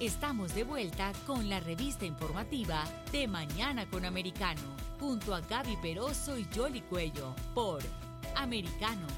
Estamos 0.00 0.54
de 0.54 0.62
vuelta 0.62 1.12
con 1.26 1.48
la 1.48 1.58
revista 1.58 2.06
informativa 2.06 2.84
de 3.10 3.26
Mañana 3.26 3.84
con 3.90 4.04
Americano, 4.04 4.60
junto 5.00 5.34
a 5.34 5.40
Gaby 5.40 5.76
Peroso 5.82 6.38
y 6.38 6.46
Jolly 6.54 6.82
Cuello, 6.82 7.34
por 7.52 7.82
Americano. 8.36 9.08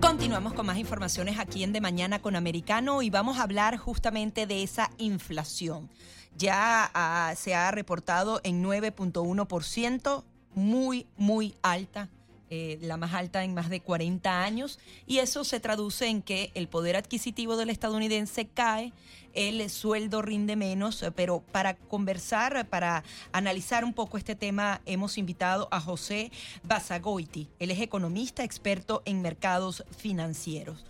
Continuamos 0.00 0.54
con 0.54 0.64
más 0.64 0.78
informaciones 0.78 1.38
aquí 1.38 1.64
en 1.64 1.74
De 1.74 1.82
Mañana 1.82 2.22
con 2.22 2.34
Americano 2.34 3.02
y 3.02 3.10
vamos 3.10 3.36
a 3.36 3.42
hablar 3.42 3.76
justamente 3.76 4.46
de 4.46 4.62
esa 4.62 4.90
inflación. 4.96 5.90
Ya 6.34 6.90
ah, 6.94 7.34
se 7.36 7.54
ha 7.54 7.70
reportado 7.72 8.40
en 8.42 8.64
9.1%, 8.64 10.24
muy, 10.54 11.06
muy 11.18 11.54
alta 11.60 12.08
eh, 12.52 12.78
la 12.82 12.96
más 12.96 13.14
alta 13.14 13.44
en 13.44 13.54
más 13.54 13.70
de 13.70 13.80
40 13.80 14.42
años, 14.42 14.80
y 15.06 15.18
eso 15.18 15.44
se 15.44 15.60
traduce 15.60 16.08
en 16.08 16.20
que 16.20 16.50
el 16.54 16.66
poder 16.66 16.96
adquisitivo 16.96 17.56
del 17.56 17.70
estadounidense 17.70 18.48
cae, 18.48 18.92
el 19.32 19.70
sueldo 19.70 20.20
rinde 20.22 20.56
menos, 20.56 21.04
pero 21.14 21.38
para 21.52 21.76
conversar, 21.76 22.66
para 22.66 23.04
analizar 23.30 23.84
un 23.84 23.92
poco 23.92 24.18
este 24.18 24.34
tema, 24.34 24.80
hemos 24.86 25.18
invitado 25.18 25.68
a 25.70 25.80
José 25.80 26.32
Basagoiti. 26.64 27.46
Él 27.60 27.70
es 27.70 27.78
economista, 27.78 28.42
experto 28.42 29.02
en 29.04 29.22
mercados 29.22 29.84
financieros. 29.96 30.84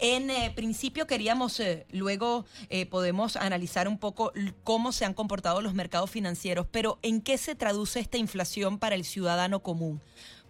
En 0.00 0.28
eh, 0.30 0.52
principio 0.56 1.06
queríamos, 1.06 1.60
eh, 1.60 1.86
luego 1.92 2.44
podemos 2.90 3.36
analizar 3.36 3.86
un 3.86 3.98
poco 3.98 4.32
cómo 4.64 4.90
se 4.90 5.04
han 5.04 5.14
comportado 5.14 5.62
los 5.62 5.74
mercados 5.74 6.10
financieros, 6.10 6.66
pero 6.72 6.98
¿en 7.02 7.20
qué 7.20 7.38
se 7.38 7.54
traduce 7.54 8.00
esta 8.00 8.18
inflación 8.18 8.80
para 8.80 8.96
el 8.96 9.04
ciudadano 9.04 9.62
común? 9.62 10.00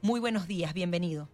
Muy 0.05 0.21
buenos 0.21 0.47
días, 0.47 0.75
bienvenido. 0.75 1.31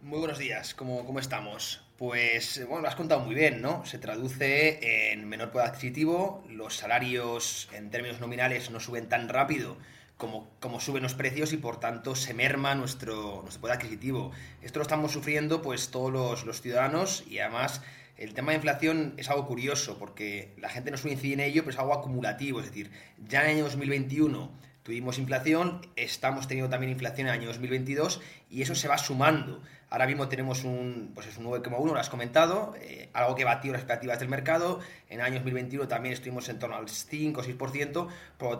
Muy 0.00 0.18
buenos 0.18 0.38
días, 0.38 0.74
¿cómo, 0.74 1.04
cómo 1.04 1.18
estamos? 1.18 1.84
Pues 1.98 2.64
bueno, 2.66 2.80
lo 2.80 2.88
has 2.88 2.94
contado 2.94 3.20
muy 3.20 3.34
bien, 3.34 3.60
¿no? 3.60 3.84
Se 3.84 3.98
traduce 3.98 5.12
en 5.12 5.28
menor 5.28 5.50
poder 5.50 5.68
adquisitivo, 5.68 6.42
los 6.48 6.74
salarios 6.74 7.68
en 7.74 7.90
términos 7.90 8.18
nominales 8.18 8.70
no 8.70 8.80
suben 8.80 9.10
tan 9.10 9.28
rápido 9.28 9.76
como, 10.16 10.48
como, 10.58 10.80
suben 10.80 11.02
los 11.02 11.14
precios 11.14 11.52
y 11.52 11.58
por 11.58 11.78
tanto 11.78 12.14
se 12.16 12.32
merma 12.32 12.74
nuestro, 12.74 13.42
nuestro 13.42 13.60
poder 13.60 13.76
adquisitivo. 13.76 14.32
Esto 14.62 14.78
lo 14.78 14.84
estamos 14.84 15.12
sufriendo 15.12 15.60
pues 15.60 15.90
todos 15.90 16.10
los, 16.10 16.46
los, 16.46 16.62
ciudadanos 16.62 17.24
y 17.28 17.40
además 17.40 17.82
el 18.16 18.32
tema 18.32 18.52
de 18.52 18.56
inflación 18.56 19.12
es 19.18 19.28
algo 19.28 19.46
curioso 19.46 19.98
porque 19.98 20.54
la 20.56 20.70
gente 20.70 20.90
no 20.90 20.96
suele 20.96 21.16
incidir 21.16 21.34
en 21.34 21.40
ello, 21.40 21.60
pero 21.60 21.74
es 21.74 21.78
algo 21.78 21.92
acumulativo, 21.92 22.60
es 22.60 22.68
decir, 22.68 22.90
ya 23.28 23.40
en 23.40 23.50
el 23.50 23.56
año 23.56 23.64
2021 23.64 24.64
Tuvimos 24.86 25.18
inflación, 25.18 25.80
estamos 25.96 26.46
teniendo 26.46 26.70
también 26.70 26.92
inflación 26.92 27.26
en 27.26 27.34
el 27.34 27.40
año 27.40 27.48
2022 27.48 28.20
y 28.48 28.62
eso 28.62 28.74
se 28.74 28.88
va 28.88 28.98
sumando. 28.98 29.62
Ahora 29.88 30.06
mismo 30.08 30.28
tenemos 30.28 30.64
un, 30.64 31.12
pues 31.14 31.28
es 31.28 31.38
un 31.38 31.44
9,1, 31.44 31.92
lo 31.92 31.98
has 31.98 32.10
comentado, 32.10 32.74
eh, 32.80 33.08
algo 33.12 33.36
que 33.36 33.44
batió 33.44 33.70
las 33.70 33.82
expectativas 33.82 34.18
del 34.18 34.28
mercado. 34.28 34.80
En 35.08 35.20
el 35.20 35.26
año 35.26 35.34
2021 35.36 35.86
también 35.86 36.12
estuvimos 36.12 36.48
en 36.48 36.58
torno 36.58 36.74
al 36.74 36.88
5 36.88 37.40
o 37.40 37.44
6%, 37.44 38.08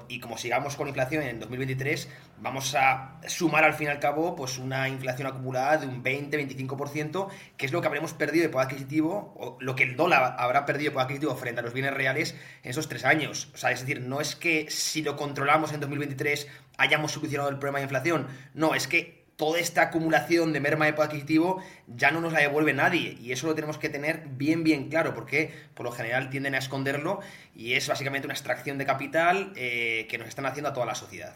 y 0.08 0.20
como 0.20 0.38
sigamos 0.38 0.76
con 0.76 0.86
inflación 0.86 1.24
en 1.24 1.40
2023, 1.40 2.08
vamos 2.38 2.76
a 2.76 3.20
sumar 3.26 3.64
al 3.64 3.74
fin 3.74 3.88
y 3.88 3.90
al 3.90 3.98
cabo 3.98 4.36
pues 4.36 4.58
una 4.58 4.88
inflación 4.88 5.26
acumulada 5.26 5.78
de 5.78 5.88
un 5.88 6.04
20-25%, 6.04 7.28
que 7.56 7.66
es 7.66 7.72
lo 7.72 7.80
que 7.80 7.88
habremos 7.88 8.14
perdido 8.14 8.44
de 8.44 8.48
poder 8.48 8.68
adquisitivo, 8.68 9.34
o 9.36 9.56
lo 9.60 9.74
que 9.74 9.82
el 9.82 9.96
dólar 9.96 10.36
habrá 10.38 10.64
perdido 10.64 10.90
de 10.90 10.94
poder 10.94 11.06
adquisitivo 11.06 11.34
frente 11.34 11.60
a 11.60 11.64
los 11.64 11.72
bienes 11.72 11.92
reales 11.92 12.36
en 12.62 12.70
esos 12.70 12.88
tres 12.88 13.04
años. 13.04 13.50
O 13.52 13.56
sea, 13.56 13.72
es 13.72 13.80
decir, 13.80 14.00
no 14.00 14.20
es 14.20 14.36
que 14.36 14.70
si 14.70 15.02
lo 15.02 15.16
controlamos 15.16 15.72
en 15.72 15.80
2023 15.80 16.46
hayamos 16.78 17.10
solucionado 17.10 17.48
el 17.48 17.58
problema 17.58 17.78
de 17.78 17.84
inflación, 17.84 18.28
no, 18.54 18.76
es 18.76 18.86
que 18.86 19.25
toda 19.36 19.58
esta 19.60 19.82
acumulación 19.82 20.52
de 20.52 20.60
merma 20.60 20.86
de 20.86 20.94
poder 20.94 21.08
adquisitivo 21.10 21.62
ya 21.86 22.10
no 22.10 22.20
nos 22.20 22.32
la 22.32 22.40
devuelve 22.40 22.72
nadie. 22.72 23.16
Y 23.20 23.32
eso 23.32 23.46
lo 23.46 23.54
tenemos 23.54 23.78
que 23.78 23.88
tener 23.88 24.26
bien, 24.30 24.64
bien 24.64 24.88
claro, 24.88 25.14
porque 25.14 25.52
por 25.74 25.84
lo 25.84 25.92
general 25.92 26.30
tienden 26.30 26.54
a 26.54 26.58
esconderlo 26.58 27.20
y 27.54 27.72
es 27.72 27.88
básicamente 27.88 28.26
una 28.26 28.34
extracción 28.34 28.76
de 28.76 28.84
capital 28.84 29.52
eh, 29.56 30.06
que 30.10 30.18
nos 30.18 30.28
están 30.28 30.46
haciendo 30.46 30.70
a 30.70 30.72
toda 30.72 30.84
la 30.84 30.94
sociedad. 30.94 31.34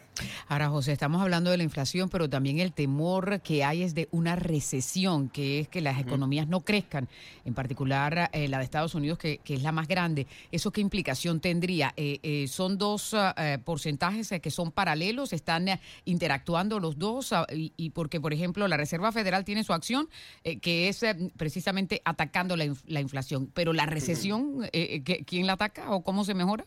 Ahora, 0.48 0.68
José, 0.68 0.92
estamos 0.92 1.22
hablando 1.22 1.50
de 1.50 1.56
la 1.56 1.62
inflación, 1.62 2.08
pero 2.08 2.28
también 2.28 2.58
el 2.58 2.72
temor 2.72 3.40
que 3.40 3.64
hay 3.64 3.82
es 3.82 3.94
de 3.94 4.08
una 4.10 4.36
recesión, 4.36 5.28
que 5.28 5.60
es 5.60 5.68
que 5.68 5.80
las 5.80 5.98
economías 5.98 6.48
no 6.48 6.60
crezcan, 6.60 7.08
en 7.44 7.54
particular 7.54 8.28
eh, 8.32 8.48
la 8.48 8.58
de 8.58 8.64
Estados 8.64 8.94
Unidos, 8.94 9.18
que, 9.18 9.40
es 9.44 9.62
la 9.62 9.72
más 9.72 9.88
grande. 9.88 10.26
¿Eso 10.52 10.70
qué 10.70 10.80
implicación 10.80 11.40
tendría? 11.40 11.92
Eh, 11.96 12.46
¿Son 12.48 12.78
dos 12.78 13.16
porcentajes 13.64 14.32
que 14.40 14.50
son 14.50 14.72
paralelos? 14.72 15.32
¿Están 15.32 15.66
interactuando 16.04 16.80
los 16.80 16.98
dos? 16.98 17.34
y 17.50 17.90
porque, 17.90 18.20
por 18.20 18.32
ejemplo, 18.32 18.68
la 18.68 18.76
Reserva 18.76 19.12
Federal 19.12 19.44
tiene 19.44 19.64
su 19.64 19.72
acción 19.72 20.08
eh, 20.42 20.58
que 20.58 20.88
es 20.88 21.02
eh, 21.02 21.14
precisamente 21.36 22.00
atacando 22.04 22.56
la, 22.56 22.72
la, 22.86 23.00
inflación, 23.00 23.50
pero 23.52 23.74
la 23.74 23.84
recesión, 23.84 24.68
eh, 24.72 25.02
¿quién 25.26 25.46
la 25.46 25.52
ataca 25.54 25.90
o 25.90 26.02
cómo 26.02 26.24
se 26.24 26.32
mejora? 26.32 26.66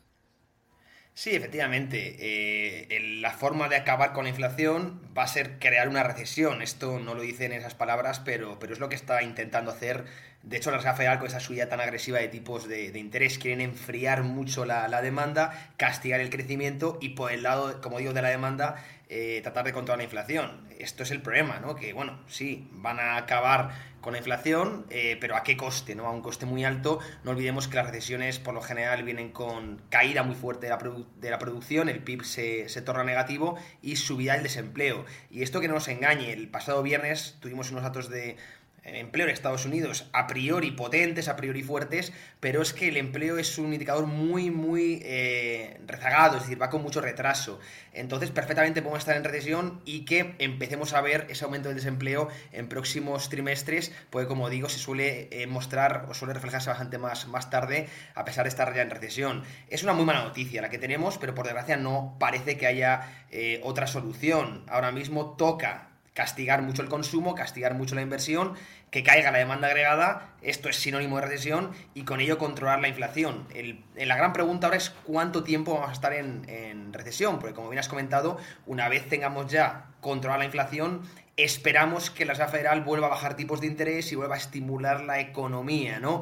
Sí, 1.16 1.36
efectivamente. 1.36 2.88
la 3.22 3.32
forma 3.32 3.70
de 3.70 3.76
acabar 3.76 4.14
con 4.14 4.24
la 4.24 4.30
inflación 4.30 5.00
va 5.16 5.24
a 5.24 5.28
ser 5.28 5.60
crear 5.60 5.88
una 5.88 6.04
recesión. 6.04 6.62
Esto 6.62 7.00
no 7.00 7.14
lo 7.14 7.22
dicen 7.22 7.52
esas 7.52 7.76
palabras, 7.76 8.20
pero, 8.20 8.58
pero 8.60 8.74
es 8.74 8.80
lo 8.80 8.90
que 8.90 8.96
está 8.96 9.22
intentando 9.22 9.72
hacer. 9.72 10.06
De 10.44 10.58
hecho, 10.58 10.72
la 10.72 10.78
Reserva 10.78 11.20
con 11.20 11.28
esa 11.28 11.40
subida 11.40 11.70
tan 11.70 11.80
agresiva 11.80 12.20
de 12.20 12.28
tipos 12.28 12.68
de, 12.68 12.88
interés, 12.98 13.38
quieren 13.38 13.62
enfriar 13.62 14.24
mucho 14.24 14.66
la, 14.66 14.90
la, 14.90 15.02
demanda, 15.02 15.72
castigar 15.78 16.20
el 16.20 16.30
crecimiento 16.30 16.98
y 17.00 17.10
por 17.10 17.32
el 17.32 17.44
lado, 17.44 17.80
como 17.80 18.00
digo, 18.00 18.12
de 18.12 18.22
la 18.22 18.30
demanda, 18.30 18.84
eh, 19.08 19.40
tratar 19.42 19.64
de 19.64 19.72
controlar 19.72 20.00
la 20.00 20.04
inflación. 20.04 20.68
Esto 20.80 21.04
es 21.04 21.12
el 21.12 21.22
problema, 21.22 21.60
¿no? 21.60 21.76
Que, 21.76 21.94
bueno, 21.94 22.20
sí, 22.28 22.68
van 22.72 23.00
a 23.00 23.16
acabar 23.16 23.93
con 24.04 24.14
la 24.14 24.20
inflación, 24.20 24.86
eh, 24.90 25.18
pero 25.20 25.38
¿a 25.38 25.44
qué 25.44 25.56
coste? 25.56 25.96
¿no? 25.96 26.06
A 26.08 26.12
un 26.12 26.22
coste 26.22 26.46
muy 26.46 26.66
alto. 26.66 27.00
No 27.24 27.32
olvidemos 27.32 27.70
que 27.70 27.78
las 27.78 27.88
recesiones 27.88 28.38
por 28.38 28.54
lo 28.54 28.62
general 28.62 29.02
vienen 29.04 29.32
con 29.32 29.82
caída 29.90 30.24
muy 30.24 30.36
fuerte 30.36 30.68
de 30.68 30.72
la, 30.72 30.78
de 31.22 31.30
la 31.30 31.40
producción, 31.40 31.88
el 31.88 32.04
PIB 32.04 32.24
se, 32.26 32.68
se, 32.68 32.82
torna 32.82 33.06
negativo 33.06 33.58
y 33.82 33.96
subida 33.96 34.36
el 34.36 34.44
desempleo. 34.44 35.06
Y 35.32 35.42
esto 35.42 35.62
que 35.62 35.70
no 35.70 35.76
nos 35.76 35.88
engañe, 35.88 36.34
el 36.34 36.50
pasado 36.50 36.84
viernes 36.84 37.38
tuvimos 37.40 37.72
unos 37.72 37.84
datos 37.84 38.10
de 38.10 38.36
empleo 38.84 39.28
en 39.28 39.34
Estados 39.34 39.66
Unidos 39.66 40.10
a 40.14 40.28
priori 40.28 40.72
potentes, 40.72 41.28
a 41.28 41.36
priori 41.36 41.64
fuertes, 41.64 42.12
pero 42.40 42.62
es 42.62 42.74
que 42.74 42.90
el 42.90 42.98
empleo 42.98 43.38
es 43.38 43.58
un 43.58 43.74
indicador 43.74 44.06
muy, 44.06 44.52
muy 44.52 45.02
eh, 45.04 45.80
rezagado, 45.88 46.38
es 46.38 46.44
decir, 46.44 46.62
va 46.62 46.70
con 46.70 46.82
mucho 46.82 47.02
retraso. 47.02 47.60
Entonces, 47.94 48.32
perfectamente 48.32 48.82
podemos 48.82 49.00
estar 49.00 49.16
en 49.16 49.24
recesión 49.24 49.82
y 49.86 50.06
que 50.06 50.36
empecemos 50.40 50.94
a 50.94 51.02
ver 51.02 51.28
ese 51.30 51.46
aumento 51.46 51.70
del 51.70 51.78
desempleo 51.78 52.28
en 52.52 52.68
próximos 52.68 53.30
trimestres, 53.30 53.92
porque 54.10 54.28
como 54.28 54.50
digo, 54.50 54.70
se 54.70 54.80
suele 54.80 55.28
eh, 55.32 55.48
mostrar 55.48 56.08
o 56.10 56.14
suele 56.14 56.34
reflejarse 56.34 56.70
bastante 56.70 56.98
más, 56.98 57.28
más 57.28 57.50
tarde, 57.50 57.88
a 58.16 58.26
pesar 58.26 58.44
de 58.44 58.50
estar 58.50 58.74
ya 58.76 58.82
en 58.82 58.90
recesión. 58.90 59.44
Es 59.70 59.84
una 59.84 59.94
muy 59.94 60.06
mala 60.06 60.24
noticia 60.24 60.62
la 60.62 60.70
que 60.70 60.78
tenemos, 60.78 61.18
pero 61.18 61.34
por 61.34 61.46
desgracia 61.46 61.78
no 61.78 62.18
parece 62.20 62.58
que 62.58 62.68
haya 62.68 63.26
eh, 63.32 63.62
otra 63.64 63.88
solución. 63.88 64.64
Ahora 64.68 64.92
mismo 64.92 65.36
toca 65.38 65.93
castigar 66.14 66.62
mucho 66.62 66.82
el 66.82 66.90
consumo, 66.90 67.36
castigar 67.36 67.74
mucho 67.74 67.96
la 67.96 68.02
inversión, 68.02 68.54
que 68.92 69.04
caiga 69.04 69.32
la 69.32 69.40
demanda 69.40 69.68
agregada, 69.68 70.34
esto 70.42 70.70
es 70.70 70.76
sinónimo 70.76 71.18
de 71.18 71.24
recesión, 71.24 71.72
y 71.94 72.04
con 72.04 72.22
ello 72.22 72.38
controlar 72.38 72.80
la 72.80 72.88
inflación. 72.88 73.48
la 73.96 74.16
gran 74.16 74.34
pregunta 74.34 74.68
ahora 74.68 74.78
es 74.78 74.92
cuánto 75.04 75.44
tiempo 75.44 75.74
vamos 75.74 75.90
a 75.90 75.94
estar 75.94 76.14
en, 76.14 76.48
en 76.48 76.94
recesión, 76.94 77.40
porque 77.40 77.56
como 77.56 77.70
bien 77.70 77.80
has 77.80 77.88
comentado, 77.88 78.38
una 78.66 78.90
vez 78.90 79.10
tengamos 79.10 79.52
ya 79.52 79.93
controlada 80.04 80.38
la 80.38 80.46
inflación, 80.46 81.02
esperamos 81.36 82.12
que 82.12 82.26
la 82.26 82.34
Reserva 82.34 82.52
Federal 82.52 82.82
vuelva 82.82 83.08
a 83.08 83.10
bajar 83.10 83.36
tipos 83.36 83.60
de 83.60 83.66
interés 83.68 84.12
y 84.12 84.16
vuelva 84.16 84.36
a 84.36 84.38
estimular 84.38 85.02
la 85.02 85.20
economía, 85.20 86.00
¿no? 86.00 86.22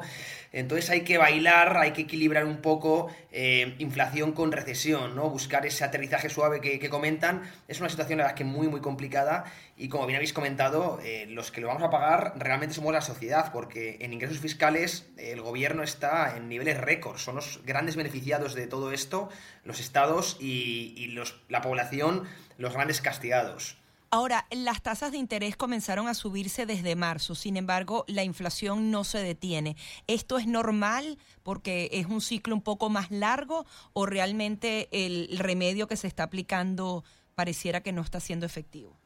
Entonces 0.52 0.88
hay 0.90 1.02
que 1.02 1.18
bailar, 1.18 1.76
hay 1.78 1.92
que 1.92 2.02
equilibrar 2.02 2.44
un 2.44 2.58
poco 2.58 3.10
eh, 3.30 3.74
inflación 3.78 4.32
con 4.32 4.52
recesión, 4.52 5.14
¿no? 5.14 5.28
Buscar 5.28 5.64
ese 5.66 5.84
aterrizaje 5.84 6.28
suave 6.28 6.60
que, 6.60 6.90
comentan. 6.90 7.42
Es 7.68 7.80
una 7.80 7.88
situación 7.88 8.18
la 8.18 8.24
verdad 8.24 8.36
que 8.36 8.44
muy, 8.44 8.68
muy 8.68 8.80
complicada 8.80 9.44
y 9.76 9.88
como 9.88 10.06
bien 10.06 10.16
habéis 10.16 10.32
comentado, 10.32 10.98
eh, 11.02 11.26
los 11.28 11.50
que 11.50 11.60
lo 11.60 11.68
vamos 11.68 11.82
a 11.82 11.90
pagar 11.90 12.34
realmente 12.36 12.74
somos 12.74 12.92
la 12.92 13.00
sociedad, 13.00 13.50
porque 13.52 13.98
en 14.00 14.12
ingresos 14.12 14.38
fiscales 14.38 15.10
el 15.16 15.40
gobierno 15.40 15.82
está 15.82 16.36
en 16.36 16.48
niveles 16.48 16.78
récord, 16.78 17.18
son 17.18 17.36
los 17.36 17.60
grandes 17.64 17.96
beneficiados 17.96 18.54
de 18.54 18.66
todo 18.66 18.92
esto, 18.92 19.28
los 19.64 19.80
estados 19.80 20.36
y, 20.38 20.94
y 20.96 21.08
los, 21.08 21.40
la 21.48 21.62
población, 21.62 22.24
los 22.58 22.74
grandes 22.74 23.00
castigados. 23.00 23.71
Ahora, 24.14 24.46
las 24.50 24.82
tasas 24.82 25.10
de 25.10 25.16
interés 25.16 25.56
comenzaron 25.56 26.06
a 26.06 26.12
subirse 26.12 26.66
desde 26.66 26.96
marzo, 26.96 27.34
sin 27.34 27.56
embargo, 27.56 28.04
la 28.08 28.24
inflación 28.24 28.90
no 28.90 29.04
se 29.04 29.22
detiene. 29.22 29.74
¿Esto 30.06 30.36
es 30.36 30.46
normal 30.46 31.16
porque 31.42 31.88
es 31.92 32.04
un 32.04 32.20
ciclo 32.20 32.54
un 32.54 32.60
poco 32.60 32.90
más 32.90 33.10
largo 33.10 33.64
o 33.94 34.04
realmente 34.04 34.90
el 34.92 35.38
remedio 35.38 35.88
que 35.88 35.96
se 35.96 36.08
está 36.08 36.24
aplicando 36.24 37.04
pareciera 37.34 37.82
que 37.82 37.92
no 37.92 38.02
está 38.02 38.20
siendo 38.20 38.44
efectivo? 38.44 39.01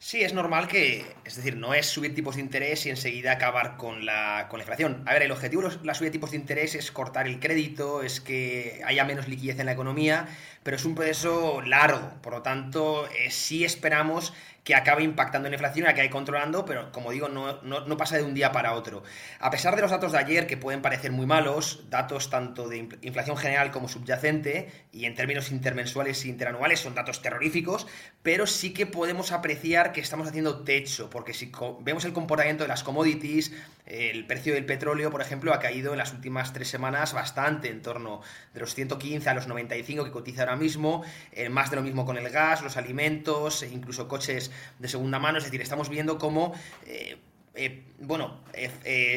Sí, 0.00 0.22
es 0.22 0.32
normal 0.32 0.68
que, 0.68 1.04
es 1.24 1.34
decir, 1.34 1.56
no 1.56 1.74
es 1.74 1.86
subir 1.86 2.14
tipos 2.14 2.36
de 2.36 2.40
interés 2.42 2.86
y 2.86 2.90
enseguida 2.90 3.32
acabar 3.32 3.76
con 3.76 4.06
la, 4.06 4.46
con 4.48 4.58
la 4.58 4.62
inflación. 4.62 5.02
A 5.06 5.12
ver, 5.12 5.22
el 5.22 5.32
objetivo 5.32 5.62
de 5.62 5.76
la 5.84 5.92
subida 5.92 6.08
de 6.08 6.12
tipos 6.12 6.30
de 6.30 6.36
interés 6.36 6.76
es 6.76 6.92
cortar 6.92 7.26
el 7.26 7.40
crédito, 7.40 8.02
es 8.04 8.20
que 8.20 8.80
haya 8.86 9.04
menos 9.04 9.26
liquidez 9.26 9.58
en 9.58 9.66
la 9.66 9.72
economía, 9.72 10.28
pero 10.62 10.76
es 10.76 10.84
un 10.84 10.94
proceso 10.94 11.62
largo. 11.62 12.12
Por 12.22 12.32
lo 12.32 12.42
tanto, 12.42 13.08
eh, 13.08 13.32
sí 13.32 13.64
esperamos 13.64 14.32
que 14.68 14.74
acabe 14.74 15.02
impactando 15.02 15.48
en 15.48 15.52
la 15.52 15.56
inflación, 15.56 15.86
y 15.86 15.88
la 15.88 15.94
que 15.94 16.02
hay 16.02 16.10
controlando, 16.10 16.66
pero 16.66 16.92
como 16.92 17.10
digo, 17.10 17.30
no, 17.30 17.62
no, 17.62 17.96
pasa 17.96 18.18
de 18.18 18.22
un 18.22 18.34
día 18.34 18.52
para 18.52 18.74
otro. 18.74 19.02
A 19.40 19.50
pesar 19.50 19.74
de 19.74 19.80
los 19.80 19.90
datos 19.90 20.12
de 20.12 20.18
ayer, 20.18 20.46
que 20.46 20.58
pueden 20.58 20.82
parecer 20.82 21.10
muy 21.10 21.24
malos, 21.24 21.86
datos 21.88 22.28
tanto 22.28 22.68
de 22.68 22.86
inflación 23.00 23.38
general 23.38 23.70
como 23.70 23.88
subyacente, 23.88 24.70
y 24.92 25.06
en 25.06 25.14
términos 25.14 25.52
intermensuales 25.52 26.22
e 26.22 26.28
interanuales 26.28 26.80
son 26.80 26.94
datos 26.94 27.22
terroríficos, 27.22 27.86
pero 28.22 28.46
sí 28.46 28.74
que 28.74 28.84
podemos 28.84 29.32
apreciar 29.32 29.92
que 29.92 30.02
estamos 30.02 30.28
haciendo 30.28 30.64
techo, 30.64 31.08
porque 31.08 31.32
si 31.32 31.50
vemos 31.80 32.04
el 32.04 32.12
comportamiento 32.12 32.64
de 32.64 32.68
las 32.68 32.82
commodities, 32.82 33.52
el 33.88 34.26
precio 34.26 34.52
del 34.52 34.66
petróleo, 34.66 35.10
por 35.10 35.22
ejemplo, 35.22 35.54
ha 35.54 35.60
caído 35.60 35.92
en 35.92 35.98
las 35.98 36.12
últimas 36.12 36.52
tres 36.52 36.68
semanas 36.68 37.14
bastante, 37.14 37.70
en 37.70 37.80
torno 37.80 38.20
de 38.52 38.60
los 38.60 38.74
115 38.74 39.30
a 39.30 39.32
los 39.32 39.46
95 39.46 40.04
que 40.04 40.10
cotiza 40.10 40.42
ahora 40.42 40.56
mismo, 40.56 41.02
eh, 41.32 41.48
más 41.48 41.70
de 41.70 41.76
lo 41.76 41.82
mismo 41.82 42.04
con 42.04 42.18
el 42.18 42.28
gas, 42.28 42.60
los 42.60 42.76
alimentos, 42.76 43.62
e 43.62 43.68
incluso 43.68 44.06
coches 44.06 44.50
de 44.78 44.88
segunda 44.88 45.18
mano, 45.18 45.38
es 45.38 45.44
decir, 45.44 45.60
estamos 45.60 45.88
viendo 45.88 46.18
cómo... 46.18 46.54
Eh, 46.86 47.18
eh, 47.60 47.82
bueno, 47.98 48.38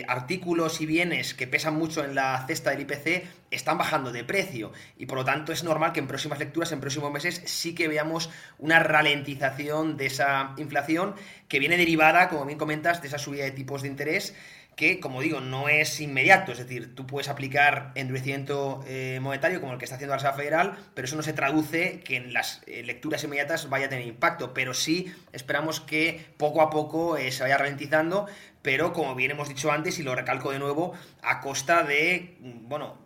artículos 0.07 0.81
y 0.81 0.88
bienes 0.88 1.35
que 1.35 1.45
pesan 1.45 1.75
mucho 1.75 2.03
en 2.03 2.15
la 2.15 2.43
cesta 2.47 2.71
del 2.71 2.81
IPC 2.81 3.23
están 3.51 3.77
bajando 3.77 4.11
de 4.11 4.23
precio. 4.23 4.71
Y 4.97 5.05
por 5.05 5.19
lo 5.19 5.25
tanto 5.25 5.51
es 5.51 5.63
normal 5.63 5.93
que 5.93 5.99
en 5.99 6.07
próximas 6.07 6.39
lecturas, 6.39 6.71
en 6.71 6.79
próximos 6.79 7.11
meses, 7.11 7.43
sí 7.45 7.75
que 7.75 7.88
veamos 7.88 8.31
una 8.57 8.79
ralentización 8.79 9.95
de 9.95 10.07
esa 10.07 10.55
inflación 10.57 11.13
que 11.47 11.59
viene 11.59 11.77
derivada, 11.77 12.29
como 12.29 12.45
bien 12.45 12.57
comentas, 12.57 13.01
de 13.03 13.09
esa 13.09 13.19
subida 13.19 13.43
de 13.43 13.51
tipos 13.51 13.83
de 13.83 13.89
interés 13.89 14.33
que, 14.81 14.99
como 14.99 15.21
digo, 15.21 15.41
no 15.41 15.69
es 15.69 16.01
inmediato. 16.01 16.51
Es 16.51 16.57
decir, 16.57 16.95
tú 16.95 17.05
puedes 17.05 17.29
aplicar 17.29 17.91
endurecimiento 17.93 18.83
eh, 18.87 19.19
monetario 19.21 19.61
como 19.61 19.73
el 19.73 19.77
que 19.77 19.85
está 19.85 19.93
haciendo 19.93 20.13
la 20.13 20.17
Reserva 20.17 20.35
Federal, 20.35 20.75
pero 20.95 21.05
eso 21.05 21.15
no 21.15 21.21
se 21.21 21.33
traduce 21.33 21.99
que 21.99 22.15
en 22.15 22.33
las 22.33 22.63
eh, 22.65 22.81
lecturas 22.81 23.23
inmediatas 23.23 23.69
vaya 23.69 23.85
a 23.85 23.89
tener 23.89 24.07
impacto. 24.07 24.55
Pero 24.55 24.73
sí 24.73 25.13
esperamos 25.33 25.81
que 25.81 26.33
poco 26.37 26.63
a 26.63 26.71
poco 26.71 27.15
eh, 27.15 27.31
se 27.31 27.43
vaya 27.43 27.59
ralentizando, 27.59 28.25
pero 28.63 28.91
como 28.91 29.13
bien 29.13 29.29
hemos 29.29 29.49
dicho 29.49 29.71
antes, 29.71 29.99
y 29.99 30.03
lo 30.03 30.15
recalco 30.15 30.51
de 30.51 30.57
nuevo, 30.57 30.93
a 31.21 31.41
costa 31.41 31.83
de, 31.83 32.37
mm, 32.39 32.67
bueno, 32.67 32.97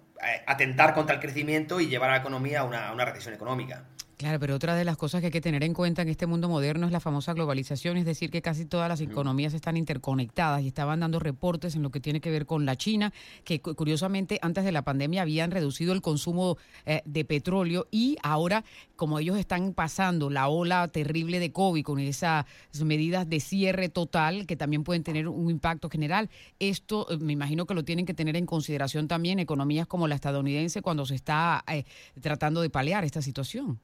atentar 0.48 0.94
contra 0.94 1.16
el 1.16 1.22
crecimiento 1.22 1.82
y 1.82 1.88
llevar 1.88 2.10
a 2.10 2.14
la 2.14 2.20
economía 2.20 2.62
a 2.62 2.94
una 2.94 3.04
recesión 3.04 3.34
económica. 3.34 3.84
Claro, 4.18 4.40
pero 4.40 4.56
otra 4.56 4.76
de 4.76 4.86
las 4.86 4.96
cosas 4.96 5.20
que 5.20 5.28
hay 5.28 5.32
que 5.32 5.42
tener 5.42 5.62
en 5.64 5.74
cuenta 5.74 6.02
en 6.02 6.08
este 6.08 6.26
mundo 6.26 6.48
moderno 6.48 6.86
es 6.86 6.94
la 6.94 7.02
famosa 7.02 7.34
globalización, 7.34 7.98
es 7.98 8.06
decir, 8.06 8.32
que 8.32 8.42
casi 8.42 8.66
todas 8.66 8.88
las 8.88 9.02
economías 9.02 9.54
están 9.54 9.76
interconectadas 9.76 10.62
y 10.62 10.68
estaban 10.68 11.02
dando 11.02 11.20
reportes 11.20 11.76
en 11.76 11.84
lo 11.84 11.90
que 11.90 12.00
tiene 12.00 12.22
que 12.22 12.32
ver 12.32 12.46
con 12.46 12.66
la 12.66 12.78
China, 12.78 13.12
que 13.44 13.60
curiosamente 13.60 14.40
antes 14.42 14.64
de 14.64 14.72
la 14.72 14.84
pandemia 14.84 15.22
habían 15.22 15.52
reducido 15.52 15.92
el 15.92 16.02
consumo 16.02 16.58
eh, 16.86 17.02
de 17.04 17.26
petróleo 17.26 17.88
y 17.92 18.16
ahora, 18.24 18.64
como 18.96 19.20
ellos 19.20 19.38
están 19.38 19.74
pasando 19.74 20.30
la 20.30 20.48
ola 20.48 20.88
terrible 20.88 21.42
de 21.42 21.52
COVID 21.52 21.84
con 21.84 22.00
esas 22.00 22.46
medidas 22.82 23.30
de 23.30 23.42
cierre 23.42 23.90
total 23.90 24.46
que 24.46 24.56
también 24.56 24.86
pueden 24.86 25.04
tener 25.04 25.28
un 25.28 25.50
impacto 25.50 25.90
general, 25.90 26.30
esto 26.60 27.06
eh, 27.10 27.18
me 27.18 27.34
imagino 27.34 27.66
que 27.66 27.74
lo 27.74 27.84
tienen 27.84 28.06
que 28.06 28.14
tener 28.14 28.38
en 28.38 28.46
consideración 28.46 29.10
también 29.10 29.40
economías 29.40 29.88
como 29.88 30.08
la 30.08 30.16
estadounidense 30.16 30.82
cuando 30.82 31.06
se 31.06 31.16
está 31.16 31.66
eh, 31.68 31.84
tratando 32.22 32.62
de 32.62 32.70
paliar 32.70 33.04
esta 33.04 33.22
situación. 33.22 33.82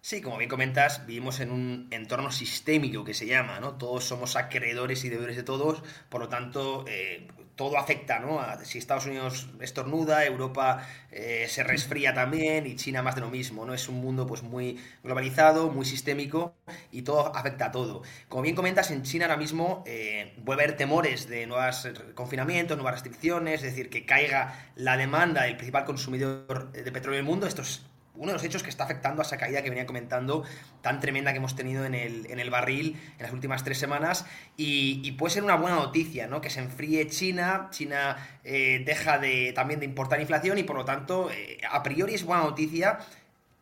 Sí, 0.00 0.22
como 0.22 0.38
bien 0.38 0.48
comentas, 0.48 1.06
vivimos 1.06 1.40
en 1.40 1.50
un 1.50 1.88
entorno 1.90 2.30
sistémico 2.30 3.04
que 3.04 3.14
se 3.14 3.26
llama, 3.26 3.60
¿no? 3.60 3.74
Todos 3.76 4.04
somos 4.04 4.36
acreedores 4.36 5.04
y 5.04 5.08
deudores 5.08 5.36
de 5.36 5.42
todos, 5.42 5.82
por 6.08 6.20
lo 6.20 6.28
tanto, 6.28 6.84
eh, 6.88 7.26
todo 7.56 7.76
afecta, 7.76 8.20
¿no? 8.20 8.40
si 8.62 8.78
Estados 8.78 9.06
Unidos 9.06 9.48
estornuda, 9.60 10.24
Europa 10.24 10.86
eh, 11.10 11.46
se 11.48 11.64
resfría 11.64 12.14
también 12.14 12.66
y 12.68 12.76
China 12.76 13.02
más 13.02 13.16
de 13.16 13.20
lo 13.20 13.30
mismo, 13.30 13.66
¿no? 13.66 13.74
Es 13.74 13.88
un 13.88 13.96
mundo 14.00 14.28
pues 14.28 14.42
muy 14.44 14.78
globalizado, 15.02 15.68
muy 15.68 15.84
sistémico 15.84 16.54
y 16.92 17.02
todo 17.02 17.34
afecta 17.34 17.66
a 17.66 17.72
todo. 17.72 18.02
Como 18.28 18.42
bien 18.44 18.54
comentas, 18.54 18.92
en 18.92 19.02
China 19.02 19.24
ahora 19.26 19.36
mismo 19.36 19.82
eh, 19.86 20.34
vuelve 20.38 20.62
a 20.62 20.66
haber 20.66 20.76
temores 20.76 21.28
de 21.28 21.46
nuevos 21.48 21.88
confinamientos, 22.14 22.76
nuevas 22.76 22.94
restricciones, 22.94 23.64
es 23.64 23.70
decir, 23.70 23.90
que 23.90 24.06
caiga 24.06 24.70
la 24.76 24.96
demanda 24.96 25.42
del 25.42 25.56
principal 25.56 25.84
consumidor 25.84 26.70
de 26.70 26.92
petróleo 26.92 27.16
del 27.16 27.26
mundo. 27.26 27.48
Esto 27.48 27.62
es 27.62 27.82
uno 28.18 28.28
de 28.28 28.32
los 28.34 28.44
hechos 28.44 28.62
que 28.62 28.70
está 28.70 28.84
afectando 28.84 29.22
a 29.22 29.24
esa 29.24 29.38
caída 29.38 29.62
que 29.62 29.70
venía 29.70 29.86
comentando 29.86 30.44
tan 30.82 31.00
tremenda 31.00 31.32
que 31.32 31.38
hemos 31.38 31.56
tenido 31.56 31.84
en 31.84 31.94
el, 31.94 32.26
en 32.30 32.40
el 32.40 32.50
barril 32.50 33.00
en 33.16 33.22
las 33.22 33.32
últimas 33.32 33.64
tres 33.64 33.78
semanas. 33.78 34.26
Y, 34.56 35.12
puede 35.12 35.34
ser 35.34 35.42
una 35.42 35.56
buena 35.56 35.76
noticia, 35.76 36.26
¿no? 36.26 36.40
Que 36.40 36.50
se 36.50 36.60
enfríe 36.60 37.08
China, 37.08 37.68
China 37.70 38.16
eh, 38.44 38.82
deja 38.84 39.18
de, 39.18 39.52
también 39.52 39.80
de 39.80 39.86
importar 39.86 40.20
inflación 40.20 40.58
y 40.58 40.62
por 40.62 40.76
lo 40.76 40.84
tanto 40.84 41.30
eh, 41.30 41.58
a 41.68 41.82
priori 41.82 42.14
es 42.14 42.24
buena 42.24 42.42
noticia 42.44 42.98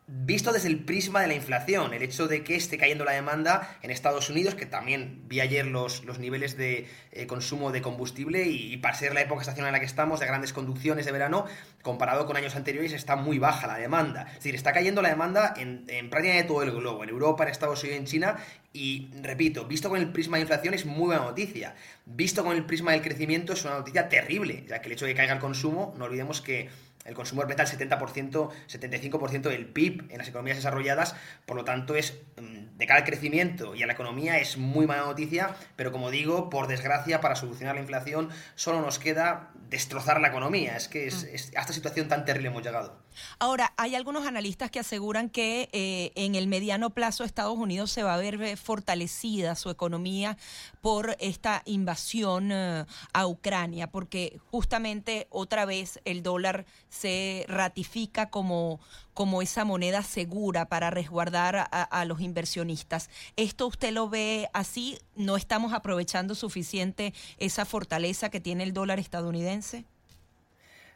visto 0.07 0.53
desde 0.53 0.69
el 0.69 0.85
prisma 0.85 1.21
de 1.21 1.27
la 1.27 1.33
inflación, 1.33 1.93
el 1.93 2.01
hecho 2.01 2.29
de 2.29 2.41
que 2.41 2.55
esté 2.55 2.77
cayendo 2.77 3.03
la 3.03 3.11
demanda 3.11 3.77
en 3.81 3.91
Estados 3.91 4.29
Unidos, 4.29 4.55
que 4.55 4.65
también 4.65 5.23
vi 5.27 5.41
ayer 5.41 5.65
los, 5.65 6.05
los 6.05 6.17
niveles 6.17 6.55
de 6.55 6.87
eh, 7.11 7.27
consumo 7.27 7.73
de 7.73 7.81
combustible 7.81 8.43
y, 8.45 8.77
para 8.77 8.95
ser 8.95 9.13
la 9.13 9.21
época 9.21 9.41
estacional 9.41 9.69
en 9.69 9.73
la 9.73 9.79
que 9.81 9.85
estamos, 9.85 10.21
de 10.21 10.25
grandes 10.25 10.53
conducciones 10.53 11.05
de 11.05 11.11
verano, 11.11 11.45
comparado 11.81 12.25
con 12.25 12.37
años 12.37 12.55
anteriores, 12.55 12.93
está 12.93 13.17
muy 13.17 13.37
baja 13.37 13.67
la 13.67 13.75
demanda. 13.75 14.27
Es 14.29 14.35
decir, 14.35 14.55
está 14.55 14.71
cayendo 14.71 15.01
la 15.01 15.09
demanda 15.09 15.53
en, 15.57 15.83
en 15.89 16.09
prácticamente 16.09 16.47
todo 16.47 16.63
el 16.63 16.71
globo, 16.71 17.03
en 17.03 17.09
Europa, 17.09 17.43
en 17.43 17.49
Estados 17.49 17.83
Unidos, 17.83 17.99
en 17.99 18.05
China, 18.05 18.37
y 18.71 19.09
repito, 19.21 19.65
visto 19.65 19.89
con 19.89 19.99
el 19.99 20.11
prisma 20.11 20.37
de 20.37 20.41
inflación 20.41 20.73
es 20.73 20.85
muy 20.85 21.07
buena 21.07 21.23
noticia. 21.23 21.75
Visto 22.05 22.45
con 22.45 22.55
el 22.55 22.63
prisma 22.65 22.91
del 22.91 23.01
crecimiento 23.01 23.53
es 23.53 23.65
una 23.65 23.73
noticia 23.73 24.07
terrible, 24.07 24.63
ya 24.67 24.79
que 24.81 24.87
el 24.87 24.93
hecho 24.93 25.05
de 25.05 25.11
que 25.11 25.17
caiga 25.17 25.33
el 25.33 25.39
consumo, 25.39 25.93
no 25.97 26.05
olvidemos 26.05 26.41
que 26.41 26.69
el 27.07 27.15
consumo 27.15 27.41
representa 27.41 27.63
el 27.63 27.89
70%, 27.89 28.49
75% 28.67 29.41
del 29.49 29.65
PIB 29.65 30.11
en 30.11 30.17
las 30.17 30.27
economías 30.27 30.57
desarrolladas, 30.57 31.15
por 31.45 31.55
lo 31.55 31.63
tanto 31.63 31.95
es 31.95 32.19
mm, 32.39 32.77
de 32.77 32.85
cara 32.85 32.99
al 32.99 33.05
crecimiento 33.05 33.75
y 33.75 33.83
a 33.83 33.87
la 33.87 33.93
economía 33.93 34.37
es 34.39 34.57
muy 34.57 34.85
mala 34.85 35.05
noticia, 35.05 35.55
pero 35.75 35.91
como 35.91 36.11
digo, 36.11 36.49
por 36.49 36.67
desgracia, 36.67 37.21
para 37.21 37.35
solucionar 37.35 37.75
la 37.75 37.81
inflación 37.81 38.29
solo 38.55 38.81
nos 38.81 38.99
queda 38.99 39.51
destrozar 39.69 40.21
la 40.21 40.27
economía. 40.27 40.75
Es 40.75 40.87
que 40.87 41.07
es, 41.07 41.23
mm. 41.23 41.57
a 41.57 41.61
esta 41.61 41.73
situación 41.73 42.07
tan 42.07 42.25
terrible 42.25 42.49
hemos 42.49 42.63
llegado. 42.63 43.07
Ahora, 43.39 43.73
hay 43.77 43.95
algunos 43.95 44.27
analistas 44.27 44.71
que 44.71 44.79
aseguran 44.79 45.29
que 45.29 45.69
eh, 45.71 46.11
en 46.15 46.35
el 46.35 46.47
mediano 46.47 46.91
plazo 46.91 47.23
Estados 47.23 47.57
Unidos 47.57 47.91
se 47.91 48.03
va 48.03 48.13
a 48.13 48.17
ver 48.17 48.41
eh, 48.41 48.55
fortalecida 48.55 49.55
su 49.55 49.69
economía 49.69 50.37
por 50.81 51.15
esta 51.19 51.63
invasión 51.65 52.51
eh, 52.51 52.85
a 53.13 53.27
Ucrania, 53.27 53.87
porque 53.87 54.39
justamente 54.51 55.27
otra 55.29 55.65
vez 55.65 55.99
el 56.05 56.23
dólar 56.23 56.65
se 56.97 57.45
ratifica 57.47 58.29
como, 58.29 58.79
como 59.13 59.41
esa 59.41 59.65
moneda 59.65 60.03
segura 60.03 60.67
para 60.67 60.89
resguardar 60.89 61.67
a, 61.71 62.05
los 62.05 62.21
inversionistas. 62.21 63.09
¿Esto 63.35 63.67
usted 63.67 63.91
lo 63.91 64.09
ve 64.09 64.49
así? 64.53 64.97
¿No 65.15 65.37
estamos 65.37 65.73
aprovechando 65.73 66.35
suficiente 66.35 67.13
esa 67.37 67.65
fortaleza 67.65 68.29
que 68.29 68.39
tiene 68.39 68.63
el 68.63 68.73
dólar 68.73 68.99
estadounidense? 68.99 69.85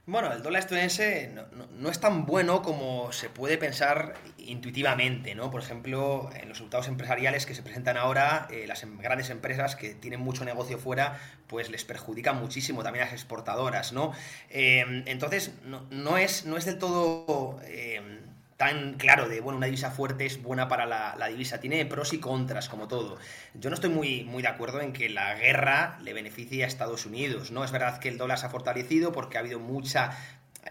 Bueno, 0.08 0.34
el 0.34 0.41
dólar 0.41 0.62
estadounidense 0.62 1.31
no, 1.77 1.89
es 1.89 2.00
tan 2.00 2.25
bueno 2.25 2.63
como 2.63 3.12
se 3.12 3.29
puede 3.29 3.60
pensar 3.60 4.15
intuitivamente, 4.39 5.36
¿no? 5.36 5.51
Por 5.51 5.62
ejemplo, 5.62 6.29
en 6.34 6.50
los 6.50 6.58
resultados 6.58 6.88
empresariales 6.88 7.46
que 7.46 7.53
se 7.53 7.62
presentan 7.62 7.98
ahora, 7.98 8.48
eh, 8.50 8.65
las 8.67 8.81
em, 8.81 8.98
grandes 8.98 9.29
empresas 9.29 9.75
que 9.75 9.93
tienen 9.93 10.20
mucho 10.20 10.43
negocio 10.43 10.79
fuera, 10.79 11.20
pues 11.46 11.70
les 11.70 11.86
perjudican 11.86 12.39
muchísimo 12.39 12.81
también 12.81 13.03
a 13.03 13.05
las 13.05 13.13
exportadoras, 13.13 13.93
¿no? 13.93 14.12
Eh, 14.50 15.03
entonces, 15.05 15.51
no, 15.63 16.17
es, 16.17 16.46
no 16.46 16.58
es 16.58 16.65
del 16.65 16.79
todo... 16.79 17.60
Eh, 17.63 18.22
tan 18.62 18.94
claro 18.94 19.27
de, 19.27 19.41
bueno, 19.41 19.58
una 19.58 19.65
divisa 19.65 19.89
fuerte 19.89 20.27
es 20.27 20.39
buena 20.39 20.68
para 20.68 20.86
la, 20.86 21.27
divisa. 21.30 21.60
Tiene 21.60 21.84
pros 21.88 22.13
y 22.13 22.20
contras, 22.20 22.70
como 22.70 22.88
todo. 22.88 23.18
Yo 23.56 23.72
no 23.72 23.74
estoy 23.74 23.89
muy, 23.89 24.24
muy 24.24 24.44
de 24.44 24.50
acuerdo 24.50 24.82
en 24.82 24.94
que 24.94 25.10
la 25.10 25.34
guerra 25.34 25.98
le 26.03 26.13
beneficie 26.13 26.63
a 26.63 26.68
Estados 26.68 27.08
Unidos, 27.08 27.50
¿no? 27.50 27.63
Es 27.63 27.72
verdad 27.72 27.98
que 27.98 28.08
el 28.08 28.20
dólar 28.20 28.38
se 28.38 28.46
ha 28.46 28.50
fortalecido 28.50 29.12
porque 29.13 29.38
ha 29.38 29.39
habido 29.39 29.58
mucha 29.58 30.15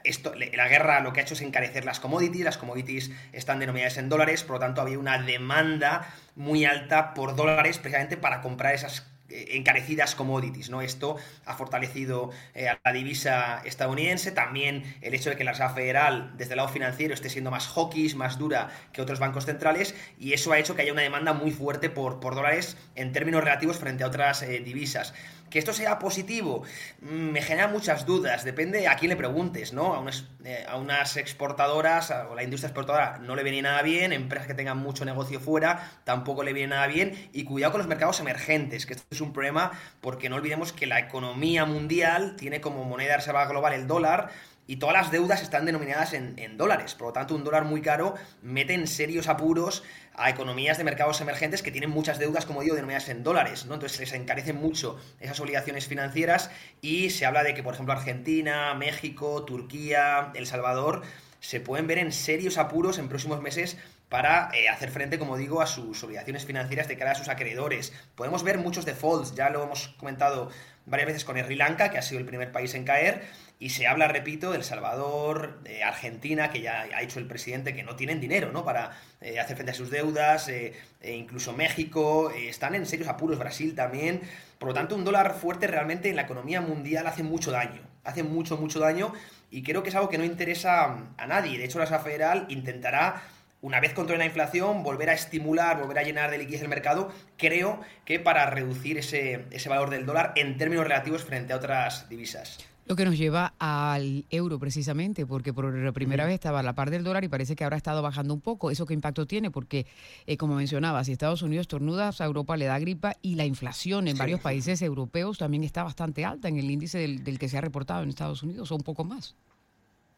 esto, 0.05 0.33
la 0.37 0.69
guerra 0.69 1.01
lo 1.01 1.13
que 1.13 1.19
ha 1.19 1.25
hecho 1.25 1.35
es 1.35 1.43
encarecer 1.43 1.85
las 1.85 1.99
commodities, 1.99 2.45
las 2.45 2.59
commodities 2.59 3.11
están 3.33 3.59
denominadas 3.59 3.99
en 3.99 4.09
dólares, 4.09 4.45
por 4.45 4.55
lo 4.55 4.61
tanto 4.61 4.81
había 4.81 4.97
una 4.97 5.21
demanda 5.21 6.07
muy 6.37 6.65
alta 6.65 7.13
por 7.13 7.35
dólares 7.35 7.79
precisamente 7.79 8.17
para 8.17 8.41
comprar 8.41 8.73
esas 8.73 9.10
encarecidas 9.31 10.15
commodities, 10.15 10.71
¿no? 10.71 10.83
Esto 10.83 11.17
ha 11.47 11.55
fortalecido 11.55 12.31
eh, 12.55 12.69
a 12.69 12.79
la 12.85 12.93
divisa 12.93 13.63
estadounidense, 13.65 14.33
también 14.33 14.83
el 15.01 15.15
hecho 15.15 15.31
de 15.31 15.37
que 15.37 15.45
la 15.45 15.53
Reserva 15.53 15.75
Federal 15.75 16.33
desde 16.37 16.53
el 16.53 16.59
lado 16.59 16.69
financiero 16.69 17.15
esté 17.15 17.31
siendo 17.31 17.51
más 17.51 17.69
hawkish, 17.69 18.15
más 18.15 18.39
dura 18.39 18.71
que 18.93 19.03
otros 19.03 19.19
bancos 19.19 19.47
centrales, 19.47 19.95
y 20.19 20.33
eso 20.33 20.53
ha 20.53 20.59
hecho 20.59 20.75
que 20.75 20.83
haya 20.83 20.93
una 20.93 21.03
demanda 21.03 21.33
muy 21.33 21.51
fuerte 21.51 21.91
por, 21.91 22.21
dólares 22.21 22.77
en 22.95 23.13
términos 23.13 23.43
relativos 23.43 23.79
frente 23.79 24.05
a 24.05 24.07
otras 24.07 24.43
eh, 24.43 24.61
divisas. 24.61 25.15
Que 25.51 25.59
esto 25.59 25.73
sea 25.73 25.99
positivo 25.99 26.63
mm, 27.03 27.07
me 27.07 27.43
genera 27.43 27.69
muchas 27.69 28.07
dudas, 28.07 28.45
depende 28.45 28.89
a 28.89 28.97
quién 28.97 29.11
le 29.11 29.17
preguntes, 29.17 29.73
¿no? 29.73 29.95
A 29.95 30.01
unas, 30.01 30.25
eh, 30.45 30.65
a 30.69 30.77
unas 30.77 31.17
exportadoras 31.17 32.11
o 32.31 32.35
la 32.35 32.43
industria 32.43 32.69
exportadora 32.69 33.19
no 33.19 33.37
le 33.37 33.43
viene 33.43 33.63
nada 33.63 33.83
bien, 33.83 34.13
empresas 34.13 34.47
que 34.47 34.55
tengan 34.55 34.79
mucho 34.79 35.05
negocio 35.05 35.41
fuera 35.41 35.91
tampoco 36.05 36.43
le 36.43 36.53
viene 36.53 36.75
nada 36.75 36.87
bien 36.87 37.29
y 37.33 37.45
cuidado 37.45 37.73
con 37.73 37.81
los 37.81 37.89
mercados 37.89 38.21
emergentes, 38.21 38.87
que 38.87 38.95
esto 38.95 39.07
es 39.11 39.21
un 39.21 39.33
problema 39.33 39.73
porque 40.01 40.29
no 40.29 40.37
olvidemos 40.37 40.73
que 40.73 40.87
la 40.87 40.99
economía 40.99 41.65
mundial 41.65 42.37
tiene 42.37 42.61
como 42.61 42.85
moneda 42.85 43.17
reserva 43.17 43.47
global 43.47 43.73
el 43.73 43.87
dólar 43.87 44.31
y 44.71 44.77
todas 44.77 44.95
las 44.95 45.11
deudas 45.11 45.43
están 45.43 45.65
denominadas 45.65 46.13
en, 46.13 46.57
dólares. 46.57 46.95
Por 46.95 47.09
lo 47.09 47.13
tanto, 47.13 47.35
un 47.35 47.43
dólar 47.43 47.65
muy 47.65 47.83
caro 47.83 48.15
mete 48.41 48.73
en 48.73 48.87
serios 48.87 49.27
apuros 49.27 49.83
a 50.15 50.31
economías 50.31 50.79
de 50.79 50.85
mercados 50.85 51.21
emergentes 51.21 51.61
que 51.61 51.73
tienen 51.73 51.91
muchas 51.91 52.21
deudas, 52.21 52.47
como 52.47 52.63
digo, 52.63 52.77
denominadas 52.77 53.09
en 53.09 53.25
dólares. 53.25 53.67
¿no? 53.67 53.75
Entonces 53.75 53.99
les 53.99 54.13
encarecen 54.13 54.55
mucho 54.55 54.97
esas 55.19 55.41
obligaciones 55.41 55.89
financieras 55.89 56.53
y 56.83 57.11
se 57.11 57.27
habla 57.27 57.43
de 57.43 57.53
que, 57.53 57.65
por 57.65 57.75
ejemplo, 57.75 57.95
Argentina, 57.95 58.73
México, 58.75 59.45
Turquía, 59.45 60.31
El 60.35 60.47
Salvador 60.47 61.03
se 61.41 61.59
pueden 61.59 61.89
ver 61.89 61.99
en 61.99 62.13
serios 62.13 62.57
apuros 62.57 62.99
en 62.99 63.09
próximos 63.09 63.43
meses 63.43 63.77
para 64.09 64.51
eh, 64.55 64.69
hacer 64.69 64.91
frente, 64.91 65.19
como 65.19 65.37
digo, 65.37 65.63
a 65.63 65.67
sus 65.67 66.03
obligaciones 66.05 66.45
financieras 66.45 66.87
de 66.87 66.97
cara 66.97 67.13
a 67.13 67.15
sus 67.17 67.29
acreedores. 67.29 67.93
Podemos 68.15 68.45
ver 68.45 68.59
muchos 68.59 68.85
defaults, 68.85 69.35
ya 69.35 69.51
lo 69.51 69.65
hemos 69.65 69.89
comentado 69.99 70.51
varias 70.87 71.09
veces 71.09 71.25
con 71.25 71.39
Sri 71.39 71.57
Lanka, 71.57 71.91
que 71.91 71.99
ha 71.99 72.03
sido 72.03 72.21
el 72.21 72.27
primer 72.27 72.53
país 72.53 72.75
en 72.75 72.85
caer, 72.85 73.23
y 73.61 73.69
se 73.69 73.87
habla, 73.87 74.09
repito, 74.09 74.51
de 74.51 74.57
El 74.57 74.65
Salvador, 74.65 75.63
de 75.63 75.83
Argentina, 75.83 76.51
que 76.51 76.63
ya 76.63 76.89
ha 76.95 77.01
dicho 77.03 77.19
el 77.19 77.27
presidente 77.27 77.75
que 77.75 77.83
no 77.83 77.95
tienen 77.95 78.19
dinero 78.19 78.51
¿no? 78.53 78.65
para 78.65 78.93
eh, 79.21 79.39
hacer 79.39 79.55
frente 79.55 79.73
a 79.73 79.75
sus 79.75 79.91
deudas, 79.91 80.49
eh, 80.49 80.73
e 81.03 81.13
incluso 81.13 81.53
México, 81.53 82.31
están 82.31 82.75
en 82.75 82.87
serios 82.87 83.07
apuros, 83.07 83.39
Brasil 83.39 83.75
también. 83.75 84.23
Por 84.59 84.69
lo 84.69 84.75
tanto, 84.75 84.97
un 84.97 85.05
dólar 85.05 85.35
fuerte 85.35 85.67
realmente 85.67 86.09
en 86.09 86.17
la 86.17 86.23
economía 86.23 86.63
mundial 86.63 87.07
hace 87.07 87.23
mucho 87.23 87.51
daño, 87.51 87.83
hace 88.03 88.23
mucho, 88.23 88.57
mucho 88.57 88.81
daño, 88.81 89.13
y 89.51 89.63
creo 89.63 89.83
que 89.83 89.91
es 89.91 89.95
algo 89.95 90.09
que 90.09 90.17
no 90.17 90.25
interesa 90.25 90.97
a 91.19 91.27
nadie. 91.27 91.59
De 91.59 91.67
hecho, 91.67 91.79
la 91.79 91.85
Reserva 91.85 92.03
Federal 92.03 92.47
intentará 92.49 93.23
una 93.61 93.79
vez 93.79 93.93
controle 93.93 94.21
la 94.21 94.25
inflación, 94.25 94.83
volver 94.83 95.11
a 95.11 95.13
estimular, 95.13 95.79
volver 95.79 95.99
a 95.99 96.03
llenar 96.03 96.31
de 96.31 96.39
liquidez 96.39 96.63
el 96.63 96.69
mercado, 96.69 97.13
creo 97.37 97.79
que 98.07 98.19
para 98.19 98.49
reducir 98.49 98.97
ese, 98.97 99.45
ese 99.51 99.69
valor 99.69 99.91
del 99.91 100.07
dólar 100.07 100.33
en 100.37 100.57
términos 100.57 100.85
relativos 100.85 101.25
frente 101.25 101.53
a 101.53 101.57
otras 101.57 102.09
divisas. 102.09 102.70
Lo 102.91 102.97
que 102.97 103.05
nos 103.05 103.17
lleva 103.17 103.55
al 103.61 104.25
euro 104.31 104.59
precisamente, 104.59 105.25
porque 105.25 105.53
por 105.53 105.93
primera 105.93 106.25
vez 106.25 106.35
estaba 106.35 106.59
a 106.59 106.63
la 106.65 106.73
par 106.73 106.91
del 106.91 107.05
dólar 107.05 107.23
y 107.23 107.29
parece 107.29 107.55
que 107.55 107.63
ahora 107.63 107.77
ha 107.77 107.79
estado 107.79 108.03
bajando 108.03 108.35
un 108.35 108.41
poco. 108.41 108.73
¿Eso 108.73 108.85
qué 108.85 108.95
impacto 108.95 109.29
tiene? 109.29 109.53
Porque, 109.53 109.87
eh, 110.27 110.37
como 110.37 110.57
mencionaba, 110.57 111.05
si 111.05 111.13
Estados 111.13 111.43
Unidos 111.43 111.69
tornuda, 111.69 112.11
a 112.19 112.25
Europa 112.25 112.57
le 112.57 112.65
da 112.65 112.81
gripa 112.81 113.15
y 113.23 113.37
la 113.37 113.45
inflación 113.45 114.09
en 114.09 114.19
varios 114.19 114.41
países 114.41 114.83
europeos 114.83 115.39
también 115.39 115.63
está 115.63 115.85
bastante 115.85 116.25
alta 116.25 116.49
en 116.49 116.57
el 116.57 116.69
índice 116.69 116.99
del, 116.99 117.23
del 117.23 117.39
que 117.39 117.49
se 117.49 117.59
ha 117.59 117.61
reportado 117.61 118.03
en 118.03 118.09
Estados 118.09 118.43
Unidos, 118.43 118.73
o 118.73 118.75
un 118.75 118.83
poco 118.83 119.05
más. 119.05 119.37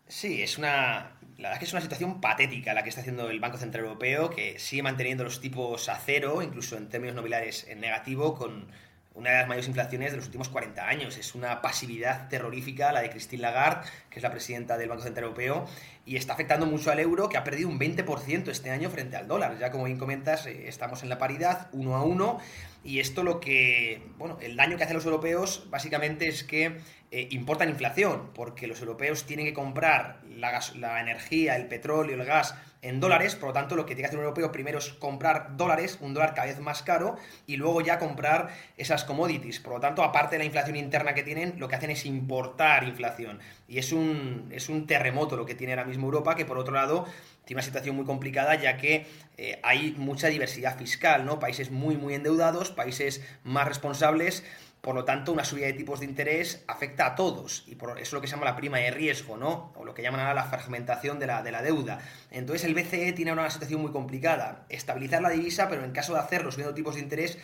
Sí, 0.09 0.41
es 0.41 0.57
una, 0.57 1.19
la 1.37 1.51
verdad 1.51 1.53
es 1.53 1.59
que 1.59 1.65
es 1.67 1.73
una 1.75 1.83
situación 1.83 2.23
patética 2.23 2.73
la 2.73 2.83
que 2.83 2.89
está 2.89 3.03
haciendo 3.03 3.29
el 3.29 3.39
Banco 3.39 3.59
Central 3.59 3.85
Europeo, 3.85 4.31
que 4.31 4.59
sigue 4.59 4.83
manteniendo 4.83 5.25
los 5.25 5.43
tipos 5.43 5.91
a 5.91 5.97
cero, 5.99 6.41
incluso 6.41 6.79
en 6.79 6.89
términos 6.89 7.17
nominales 7.17 7.67
en 7.69 7.81
negativo, 7.81 8.35
con 8.35 8.67
una 9.15 9.31
de 9.31 9.37
las 9.37 9.49
mayores 9.49 9.69
inflaciones 9.69 10.11
de 10.11 10.17
los 10.17 10.27
últimos 10.27 10.49
40 10.49 10.87
años. 10.87 11.17
Es 11.17 11.35
una 11.35 11.61
pasividad 11.61 12.29
terrorífica 12.29 12.93
la 12.93 13.03
de 13.03 13.11
Christine 13.11 13.43
Lagarde, 13.43 13.89
que 14.11 14.19
es 14.19 14.23
la 14.23 14.31
presidenta 14.31 14.79
del 14.79 14.89
Banco 14.89 15.03
Central 15.03 15.25
Europeo, 15.25 15.67
y 16.05 16.17
está 16.17 16.33
afectando 16.33 16.67
mucho 16.67 16.91
al 16.91 16.99
euro, 16.99 17.29
que 17.29 17.37
ha 17.37 17.45
perdido 17.45 17.69
un 17.69 17.79
20% 17.79 18.49
este 18.49 18.71
año 18.71 18.91
frente 18.91 19.17
al 19.17 19.29
dólar. 19.29 19.59
Ya 19.59 19.71
como 19.71 19.85
bien 19.85 19.99
comentas, 19.99 20.47
eh, 20.47 20.69
estamos 20.69 21.03
en 21.03 21.09
la 21.09 21.19
paridad, 21.19 21.69
uno 21.73 21.97
a 21.97 22.03
uno, 22.03 22.39
y 22.85 22.99
esto 22.99 23.23
lo 23.23 23.39
que, 23.39 24.03
bueno, 24.19 24.39
el 24.41 24.57
daño 24.57 24.77
que 24.77 24.85
hacen 24.85 24.97
los 24.97 25.05
europeos 25.05 25.67
básicamente 25.71 26.29
es 26.29 26.43
que 26.43 26.79
eh, 27.11 27.29
importan 27.31 27.69
inflación, 27.69 28.31
porque 28.35 28.67
los 28.67 28.81
europeos 28.81 29.27
tienen 29.27 29.47
que 29.47 29.53
comprar 29.53 30.21
la, 30.29 30.61
la 30.77 31.01
energía, 31.01 31.57
el 31.57 31.67
petróleo, 31.67 32.15
el 32.17 32.25
gas 32.25 32.55
en 32.83 32.99
dólares, 32.99 33.37
por 33.37 33.51
lo 33.51 33.53
tanto 33.53 33.77
lo 33.77 33.87
que 33.87 33.95
tiene 33.95 34.03
que 34.03 34.07
hacer 34.09 34.19
un 34.19 34.25
europeo 34.25 34.51
primero 34.51 34.79
es 34.79 34.91
comprar 34.95 35.57
dólares, 35.57 35.99
un 36.01 36.15
dólar 36.15 36.35
cada 36.35 36.49
vez 36.49 36.59
más 36.59 36.83
caro, 36.83 37.17
y 37.47 37.57
luego 37.57 37.81
ya 37.81 37.99
comprar 37.99 38.49
esas 38.77 39.05
commodities. 39.05 39.61
Por 39.61 39.75
lo 39.75 39.81
tanto, 39.81 40.03
aparte 40.03 40.35
de 40.35 40.41
la 40.41 40.45
inflación 40.45 40.77
interna 40.77 41.15
que 41.15 41.23
tienen, 41.23 41.55
lo 41.59 41.69
que 41.69 41.77
hacen 41.77 41.91
es 41.91 42.05
importar 42.05 42.83
inflación. 42.85 43.39
Y 43.69 43.79
es 43.79 43.93
un, 43.93 44.49
es 44.51 44.69
un 44.69 44.87
terremoto 44.89 45.37
lo 45.37 45.47
que 45.47 45.55
tiene 45.55 45.75
ahora 45.75 45.85
mismo 45.85 46.07
Europa, 46.07 46.35
que 46.35 46.45
por 46.45 46.59
otro 46.59 46.75
lado 46.75 47.07
tiene 47.45 47.59
una 47.59 47.65
situación 47.65 47.97
muy 47.97 48.05
complicada 48.05 48.55
ya 48.57 48.77
que 48.77 49.07
eh, 49.37 49.61
hay 49.63 49.95
mucha 49.97 50.29
diversidad 50.29 50.77
fiscal, 50.77 51.25
¿no? 51.25 51.39
Países 51.39 51.71
muy, 51.71 51.97
muy 51.97 52.15
endeudados, 52.15 52.71
países 52.71 53.25
más 53.45 53.67
responsables, 53.67 54.45
por 54.83 54.97
lo 54.97 55.05
tanto, 55.05 55.33
una 55.33 55.45
subida 55.45 55.67
de 55.67 55.75
tipos 55.75 56.01
de 56.01 56.07
interés 56.07 56.65
afecta 56.67 57.07
a 57.07 57.15
todos 57.15 57.63
y 57.69 57.77
por 57.77 57.93
eso 57.93 58.01
es 58.01 58.13
lo 58.13 58.21
que 58.21 58.27
se 58.27 58.33
llama 58.33 58.47
la 58.47 58.57
prima 58.57 58.79
de 58.79 58.91
riesgo, 58.91 59.37
¿no? 59.37 59.73
O 59.77 59.85
lo 59.85 59.95
que 59.95 60.03
llaman 60.03 60.21
ahora 60.21 60.35
la 60.35 60.45
fragmentación 60.45 61.21
de 61.21 61.29
la, 61.29 61.41
de 61.45 61.53
la 61.53 61.63
deuda. 61.63 62.01
Entonces, 62.33 62.65
el 62.65 62.75
BCE 62.75 63.13
tiene 63.13 63.33
una 63.33 63.49
situación 63.49 63.81
muy 63.81 63.93
complicada. 63.93 64.67
Estabilizar 64.69 65.23
la 65.23 65.31
divisa, 65.31 65.69
pero 65.69 65.85
en 65.85 65.93
caso 65.93 66.15
de 66.15 66.19
hacerlo 66.19 66.51
subiendo 66.51 66.75
tipos 66.75 66.97
de 66.97 67.01
interés, 67.01 67.39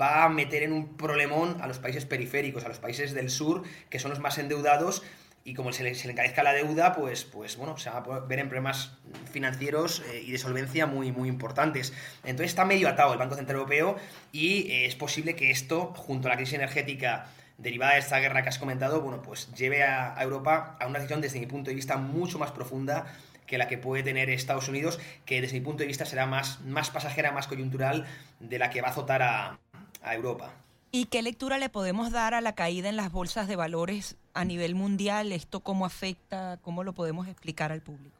va 0.00 0.24
a 0.24 0.30
meter 0.30 0.62
en 0.62 0.72
un 0.72 0.96
problemón 0.96 1.60
a 1.60 1.66
los 1.66 1.78
países 1.78 2.06
periféricos, 2.06 2.64
a 2.64 2.68
los 2.68 2.78
países 2.78 3.12
del 3.12 3.28
sur, 3.28 3.64
que 3.90 3.98
son 3.98 4.10
los 4.10 4.20
más 4.20 4.38
endeudados 4.38 5.02
y 5.48 5.54
como 5.54 5.72
se 5.72 5.82
le, 5.82 5.92
encarezca 5.92 6.42
la 6.42 6.52
deuda, 6.52 6.94
pues, 6.94 7.24
pues 7.24 7.56
bueno, 7.56 7.78
se 7.78 7.88
va 7.88 7.96
a 7.96 8.20
ver 8.20 8.38
en 8.38 8.50
problemas 8.50 8.92
financieros 9.32 10.02
eh, 10.12 10.22
y 10.26 10.32
de 10.32 10.36
solvencia 10.36 10.84
muy, 10.84 11.10
muy 11.10 11.30
importantes. 11.30 11.94
Entonces 12.22 12.50
está 12.50 12.66
medio 12.66 12.86
atado 12.86 13.14
el 13.14 13.18
Banco 13.18 13.34
Central 13.34 13.56
Europeo 13.56 13.96
y 14.30 14.70
eh, 14.70 14.84
es 14.84 14.94
posible 14.94 15.36
que 15.36 15.50
esto, 15.50 15.94
junto 15.96 16.28
a 16.28 16.32
la 16.32 16.36
crisis 16.36 16.52
energética 16.52 17.28
derivada 17.56 17.94
de 17.94 18.00
esta 18.00 18.18
guerra 18.18 18.42
que 18.42 18.50
has 18.50 18.58
comentado, 18.58 19.00
bueno, 19.00 19.22
pues 19.22 19.50
lleve 19.54 19.84
a, 19.84 20.14
Europa 20.20 20.76
a 20.80 20.86
una 20.86 20.98
situación 20.98 21.22
desde 21.22 21.40
mi 21.40 21.46
punto 21.46 21.70
de 21.70 21.76
vista 21.76 21.96
mucho 21.96 22.38
más 22.38 22.52
profunda 22.52 23.06
que 23.46 23.56
la 23.56 23.68
que 23.68 23.78
puede 23.78 24.02
tener 24.02 24.28
Estados 24.28 24.68
Unidos, 24.68 25.00
que 25.24 25.40
desde 25.40 25.58
mi 25.58 25.64
punto 25.64 25.78
de 25.78 25.86
vista 25.86 26.04
será 26.04 26.26
más, 26.26 26.60
más 26.60 26.90
pasajera, 26.90 27.32
más 27.32 27.46
coyuntural 27.46 28.04
de 28.38 28.58
la 28.58 28.68
que 28.68 28.82
va 28.82 28.88
a 28.88 28.90
azotar 28.90 29.22
a 29.22 29.58
Europa. 30.14 30.52
¿Y 30.90 31.06
qué 31.06 31.22
lectura 31.22 31.58
le 31.58 31.68
podemos 31.68 32.12
dar 32.12 32.32
a 32.32 32.40
la 32.40 32.54
caída 32.54 32.88
en 32.88 32.96
las 32.96 33.12
bolsas 33.12 33.46
de 33.46 33.56
valores 33.56 34.16
a 34.32 34.44
nivel 34.44 34.74
mundial? 34.74 35.32
¿Esto 35.32 35.60
cómo 35.60 35.84
afecta? 35.84 36.58
¿Cómo 36.62 36.82
lo 36.82 36.94
podemos 36.94 37.28
explicar 37.28 37.72
al 37.72 37.82
público? 37.82 38.16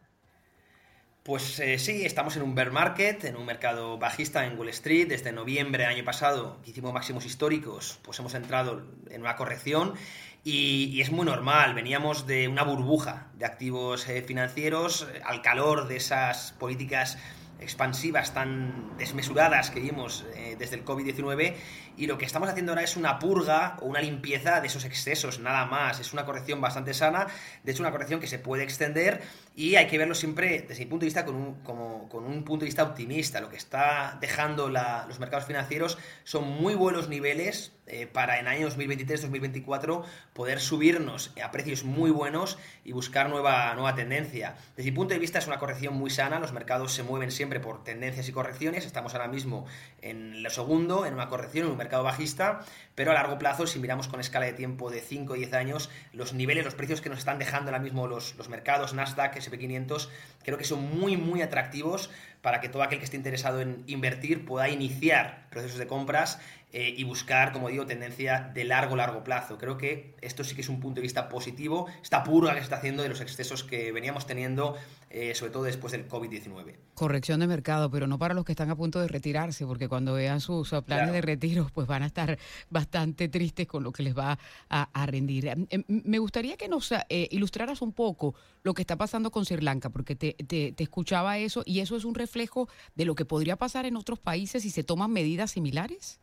Pues 1.23 1.61
eh, 1.61 1.79
sí, 1.79 2.05
estamos 2.05 2.37
en 2.37 2.43
un 2.43 2.55
bear 2.55 2.71
market, 2.71 3.25
en 3.25 3.37
un 3.37 3.45
mercado 3.45 3.99
bajista 3.99 4.47
en 4.47 4.59
Wall 4.59 4.69
Street. 4.71 5.09
Desde 5.09 5.33
noviembre 5.33 5.85
del 5.85 5.93
año 5.93 6.05
pasado, 6.05 6.59
que 6.63 6.71
hicimos 6.71 6.93
máximos 6.93 7.25
históricos, 7.25 7.99
pues 8.03 8.19
hemos 8.19 8.35
entrado 8.35 8.83
en 9.11 9.21
una 9.21 9.37
corrección 9.37 9.95
y, 10.45 11.01
es 11.01 11.11
muy 11.11 11.27
normal. 11.27 11.75
Veníamos 11.75 12.27
de 12.27 12.49
una 12.49 12.63
burbuja 12.63 13.29
de 13.35 13.45
activos 13.45 14.09
eh, 14.09 14.23
financieros 14.23 15.07
eh, 15.13 15.21
al 15.25 15.43
calor 15.43 15.89
de 15.89 15.97
esas 15.97 16.53
políticas 16.53 17.19
expansivas 17.61 18.33
tan 18.35 18.97
desmesuradas 18.97 19.71
que 19.71 19.81
vimos 19.81 20.25
eh, 20.35 20.57
desde 20.59 20.77
el 20.77 20.85
COVID-19 20.85 21.55
y 21.97 22.07
lo 22.07 22.17
que 22.17 22.25
estamos 22.25 22.49
haciendo 22.49 22.73
ahora 22.73 22.83
es 22.83 22.97
una 22.97 23.19
purga 23.19 23.77
o 23.81 23.87
una 23.87 24.00
limpieza 24.00 24.61
de 24.61 24.69
esos 24.69 24.85
excesos, 24.85 25.41
nada 25.41 25.67
más. 25.67 25.99
Es 25.99 26.12
una 26.12 26.25
corrección 26.25 26.61
bastante 26.61 26.95
sana, 26.95 27.27
de 27.65 27.73
hecho 27.73 27.83
una 27.83 27.91
corrección 27.91 28.21
que 28.21 28.27
se 28.27 28.38
puede 28.38 28.62
extender 28.62 29.23
y 29.57 29.75
hay 29.77 29.87
que 29.88 29.99
verlo 29.99 30.15
siempre 30.15 30.65
desde 30.69 30.85
mi 30.85 30.91
punto 30.91 31.03
de 31.03 31.07
vista 31.07 31.25
con 31.25 31.35
un, 31.35 31.55
como, 31.62 32.09
con 32.09 32.25
un 32.25 32.45
punto 32.45 32.65
de 32.65 32.67
vista 32.67 32.85
optimista. 32.85 33.41
Lo 33.41 33.49
que 33.49 33.57
está 33.57 34.17
dejando 34.21 34.69
los 34.69 35.19
mercados 35.19 35.47
financieros 35.47 35.99
son 36.25 36.49
muy 36.49 36.75
buenos 36.75 37.09
niveles 37.09 37.73
eh, 37.88 38.07
para 38.07 38.38
en 38.38 38.49
año 38.49 38.68
2023-2024 38.68 40.04
poder 40.33 40.61
subirnos 40.61 41.33
a 41.42 41.50
precios 41.50 41.85
muy 41.85 42.11
buenos 42.11 42.59
y 42.85 42.92
buscar 42.92 43.28
nueva, 43.28 43.75
nueva 43.75 43.95
tendencia. 43.95 44.57
Desde 44.76 44.90
mi 44.90 44.97
punto 44.97 45.14
de 45.14 45.21
vista 45.21 45.38
es 45.38 45.47
una 45.47 45.59
corrección 45.59 45.95
muy 45.95 46.11
sana, 46.11 46.38
los 46.38 46.52
mercados 46.52 46.92
se 46.92 47.02
mueven 47.02 47.30
siempre 47.30 47.61
por 47.61 47.85
tendencias 47.85 48.28
y 48.28 48.33
correcciones, 48.33 48.87
estamos 48.87 49.14
ahora 49.14 49.28
mismo 49.28 49.66
en 50.02 50.42
lo 50.42 50.50
segundo, 50.50 51.07
en 51.07 51.14
una 51.14 51.28
corrección, 51.28 51.66
en 51.66 51.73
un 51.73 51.78
mercado 51.78 52.02
bajista, 52.04 52.61
pero 52.95 53.11
a 53.11 53.14
largo 53.14 53.38
plazo, 53.38 53.66
si 53.66 53.78
miramos 53.78 54.09
con 54.09 54.21
escala 54.21 54.47
de 54.47 54.52
tiempo 54.52 54.90
de 54.90 55.00
5 55.00 55.33
o 55.33 55.37
10 55.37 55.52
años, 55.54 55.90
los 56.12 56.33
niveles, 56.33 56.64
los 56.64 56.75
precios 56.75 57.00
que 57.00 57.09
nos 57.09 57.18
están 57.18 57.38
dejando 57.38 57.71
ahora 57.71 57.83
mismo 57.83 58.07
los, 58.07 58.37
los 58.37 58.49
mercados, 58.49 58.95
Nasdaq, 58.95 59.37
SP500, 59.37 60.09
creo 60.45 60.59
que 60.59 60.64
son 60.64 60.83
muy, 60.99 61.16
muy 61.16 61.42
atractivos 61.42 62.11
para 62.49 62.62
que 62.62 62.71
todo 62.71 62.83
aquel 62.83 62.99
que 62.99 63.05
esté 63.05 63.19
interesado 63.19 63.61
en 63.61 63.85
invertir 63.87 64.47
pueda 64.47 64.71
iniciar 64.71 65.49
procesos 65.50 65.78
de 65.78 65.87
compras 65.87 66.38
eh, 66.73 66.95
y 66.97 67.05
buscar, 67.05 67.52
como 67.52 67.69
digo, 67.69 67.87
tendencia 67.87 68.50
de 68.52 68.64
largo, 68.64 68.95
largo 68.95 69.25
plazo. 69.25 69.57
Creo 69.57 69.78
que 69.78 70.14
esto 70.21 70.45
sí 70.45 70.55
que 70.55 70.61
es 70.61 70.69
un 70.69 70.81
punto 70.81 70.97
de 70.97 71.02
vista 71.02 71.31
positivo, 71.31 71.87
esta 72.02 72.25
purga 72.25 72.52
que 72.52 72.59
se 72.59 72.64
está 72.64 72.76
haciendo 72.76 73.02
de 73.02 73.09
los 73.09 73.23
excesos 73.23 73.64
que 73.64 73.90
veníamos 73.93 74.26
teniendo, 74.26 74.76
eh, 75.11 75.35
sobre 75.35 75.52
todo 75.52 75.62
después 75.62 75.93
del 75.93 76.07
COVID-19. 76.09 76.75
Corrección 76.95 77.40
de 77.40 77.47
mercado, 77.47 77.90
pero 77.90 78.07
no 78.07 78.19
para 78.19 78.35
los 78.35 78.45
que 78.45 78.52
están 78.52 78.69
a 78.69 78.76
punto 78.76 79.00
de 79.00 79.09
retirarse, 79.09 79.67
porque 79.67 79.88
cuando 79.88 80.12
vean 80.12 80.40
sus 80.40 80.69
planes 80.69 80.85
claro. 80.85 81.12
de 81.12 81.21
retiro, 81.23 81.71
pues 81.73 81.87
van 81.87 82.02
a 82.02 82.07
estar 82.07 82.38
bastante 82.69 83.28
tristes 83.28 83.67
con 83.67 83.83
lo 83.83 83.90
que 83.90 84.02
les 84.02 84.17
va 84.17 84.38
a, 84.69 84.88
a 84.93 85.07
rendir. 85.07 85.49
Em, 85.49 85.67
em, 85.71 85.85
me 85.88 86.19
gustaría 86.19 86.59
que 86.59 86.69
nos 86.69 86.93
eh, 86.93 87.28
ilustraras 87.31 87.81
un 87.81 87.93
poco 87.93 88.35
lo 88.62 88.75
que 88.75 88.83
está 88.83 88.97
pasando 88.97 89.31
con 89.31 89.47
Sri 89.47 89.62
Lanka, 89.62 89.88
porque 89.88 90.17
te, 90.17 90.35
te, 90.35 90.73
te 90.73 90.83
escuchaba 90.83 91.38
eso 91.38 91.62
y 91.64 91.81
eso 91.81 91.97
es 91.97 92.05
un 92.05 92.14
reflejo 92.14 92.38
de 92.95 93.04
lo 93.04 93.14
que 93.14 93.25
podría 93.25 93.57
pasar 93.57 93.87
en 93.87 93.97
otros 93.97 94.18
países 94.18 94.62
si 94.62 94.71
se 94.71 94.85
toman 94.85 95.12
medidas 95.12 95.50
similares. 95.52 96.21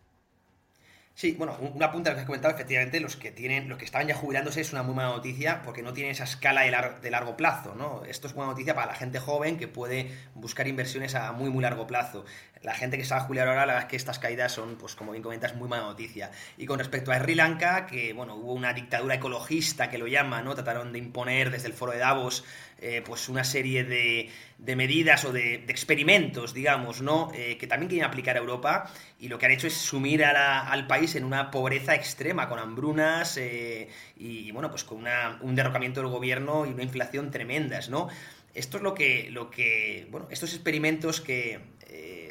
Sí, 1.15 1.31
bueno, 1.31 1.57
una 1.73 1.93
punta 1.93 2.13
que 2.13 2.19
has 2.19 2.25
comentado, 2.25 2.53
efectivamente, 2.53 2.99
los 2.99 3.15
que 3.15 3.31
tienen, 3.31 3.69
los 3.69 3.77
que 3.77 3.85
estaban 3.85 4.05
ya 4.05 4.15
jubilándose 4.15 4.59
es 4.59 4.73
una 4.73 4.83
muy 4.83 4.93
mala 4.93 5.11
noticia 5.11 5.61
porque 5.63 5.81
no 5.81 5.93
tienen 5.93 6.11
esa 6.11 6.25
escala 6.25 6.63
de, 6.63 6.99
de, 7.01 7.09
largo 7.09 7.37
plazo, 7.37 7.73
¿no? 7.73 8.03
Esto 8.03 8.27
es 8.27 8.33
buena 8.33 8.51
noticia 8.51 8.75
para 8.75 8.87
la 8.87 8.95
gente 8.95 9.19
joven 9.19 9.57
que 9.57 9.69
puede 9.69 10.11
buscar 10.33 10.67
inversiones 10.67 11.15
a 11.15 11.31
muy, 11.31 11.49
muy 11.49 11.61
largo 11.61 11.87
plazo. 11.87 12.25
La 12.65 12.73
gente 12.73 12.97
que 12.97 13.05
sabe 13.05 13.21
juliar 13.21 13.47
ahora, 13.47 13.65
la 13.67 13.73
verdad 13.73 13.83
es 13.83 13.89
que 13.89 13.95
estas 13.95 14.17
caídas 14.17 14.51
son, 14.51 14.75
pues 14.75 14.95
como 14.95 15.11
bien 15.11 15.21
comentas, 15.21 15.55
muy 15.55 15.69
mala 15.69 15.83
noticia. 15.83 16.31
Y 16.57 16.65
con 16.65 16.79
respecto 16.79 17.11
a 17.11 17.19
Sri 17.19 17.35
Lanka, 17.35 17.85
que 17.85 18.11
bueno, 18.13 18.35
hubo 18.35 18.53
una 18.53 18.73
dictadura 18.73 19.15
ecologista 19.15 19.89
que 19.91 19.99
lo 19.99 20.07
llama, 20.07 20.41
¿no? 20.41 20.55
Trataron 20.55 20.91
de 20.91 20.97
imponer 20.97 21.51
desde 21.51 21.67
el 21.67 21.73
foro 21.73 21.91
de 21.91 21.99
Davos 21.99 22.43
eh, 22.79 23.01
pues 23.05 23.29
una 23.29 23.45
serie 23.45 23.85
de, 23.85 24.29
medidas 24.75 25.23
o 25.23 25.31
de, 25.31 25.63
experimentos, 25.67 26.53
digamos, 26.53 27.01
¿no? 27.01 27.31
Eh, 27.33 27.57
que 27.57 27.67
también 27.67 27.87
quieren 27.87 28.05
aplicar 28.05 28.35
a 28.35 28.39
Europa 28.39 28.91
y 29.17 29.29
lo 29.29 29.37
que 29.37 29.45
han 29.45 29.53
hecho 29.53 29.67
es 29.67 29.73
sumir 29.75 30.25
al 30.25 30.87
país 30.87 31.15
en 31.15 31.23
una 31.23 31.51
pobreza 31.51 31.95
extrema, 31.95 32.49
con 32.49 32.59
hambrunas 32.59 33.37
eh, 33.37 33.89
y, 34.17 34.51
bueno, 34.51 34.69
pues 34.71 34.83
con 34.83 35.05
un 35.41 35.55
derrocamiento 35.55 36.01
del 36.01 36.09
gobierno 36.09 36.65
y 36.65 36.69
una 36.69 36.83
inflación 36.83 37.31
tremendas, 37.31 37.89
¿no? 37.89 38.09
Esto 38.55 38.77
es 38.77 38.83
lo 38.83 38.95
que, 38.95 39.29
lo 39.31 39.51
que 39.51 40.07
bueno, 40.09 40.27
estos 40.31 40.53
experimentos 40.53 41.21
que 41.21 41.59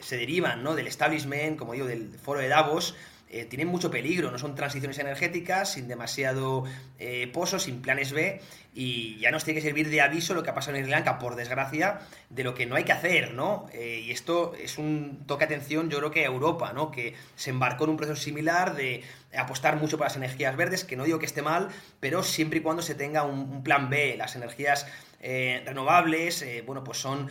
se 0.05 0.17
derivan, 0.17 0.63
¿no? 0.63 0.75
Del 0.75 0.87
establishment, 0.87 1.59
como 1.59 1.73
digo, 1.73 1.87
del 1.87 2.19
foro 2.19 2.41
de 2.41 2.49
Davos, 2.49 2.95
eh, 3.31 3.47
tienen 3.47 3.67
mucho 3.67 3.91
peligro, 3.91 4.31
no 4.31 4.39
son 4.39 4.55
transiciones 4.55 4.97
energéticas, 4.99 5.73
sin 5.73 5.89
demasiado 5.89 6.63
eh, 7.01 7.29
pozo, 7.33 7.59
sin 7.59 7.83
planes 7.83 8.13
B, 8.13 8.41
y 8.75 9.19
ya 9.19 9.33
nos 9.33 9.43
tiene 9.43 9.59
que 9.59 9.67
servir 9.67 9.89
de 9.89 10.01
aviso 10.01 10.35
lo 10.35 10.45
que 10.45 10.51
ha 10.51 10.55
pasado 10.55 10.77
en 10.77 10.85
Sri 10.85 10.93
Lanka, 10.93 11.19
por 11.19 11.35
desgracia, 11.35 11.99
de 12.31 12.45
lo 12.45 12.55
que 12.55 12.67
no 12.67 12.77
hay 12.77 12.85
que 12.85 12.93
hacer, 12.93 13.35
¿no? 13.35 13.67
Eh, 13.73 14.05
y 14.05 14.13
esto 14.13 14.55
es 14.55 14.79
un 14.79 15.25
toque 15.27 15.45
atención, 15.47 15.91
yo 15.91 15.99
creo 15.99 16.11
que 16.13 16.21
a 16.21 16.27
Europa, 16.27 16.73
¿no? 16.73 16.93
Que 16.93 17.15
se 17.35 17.51
embarcó 17.51 17.85
en 17.85 17.91
un 17.91 17.97
proceso 17.97 18.21
similar 18.21 18.77
de 18.77 19.03
apostar 19.37 19.77
mucho 19.77 19.99
por 19.99 20.07
las 20.07 20.17
energías 20.17 20.55
verdes, 20.57 20.85
que 20.85 20.95
no 20.95 21.03
digo 21.03 21.19
que 21.19 21.27
esté 21.27 21.43
mal, 21.43 21.71
pero 21.99 22.23
siempre 22.23 22.61
y 22.61 22.63
cuando 22.63 22.83
se 22.83 22.95
tenga 22.95 23.25
un, 23.25 23.65
plan 23.65 23.91
B, 23.91 24.17
las 24.17 24.37
energías 24.37 24.87
renovables, 25.25 26.45
bueno, 26.67 26.85
pues 26.85 26.99
son 26.99 27.29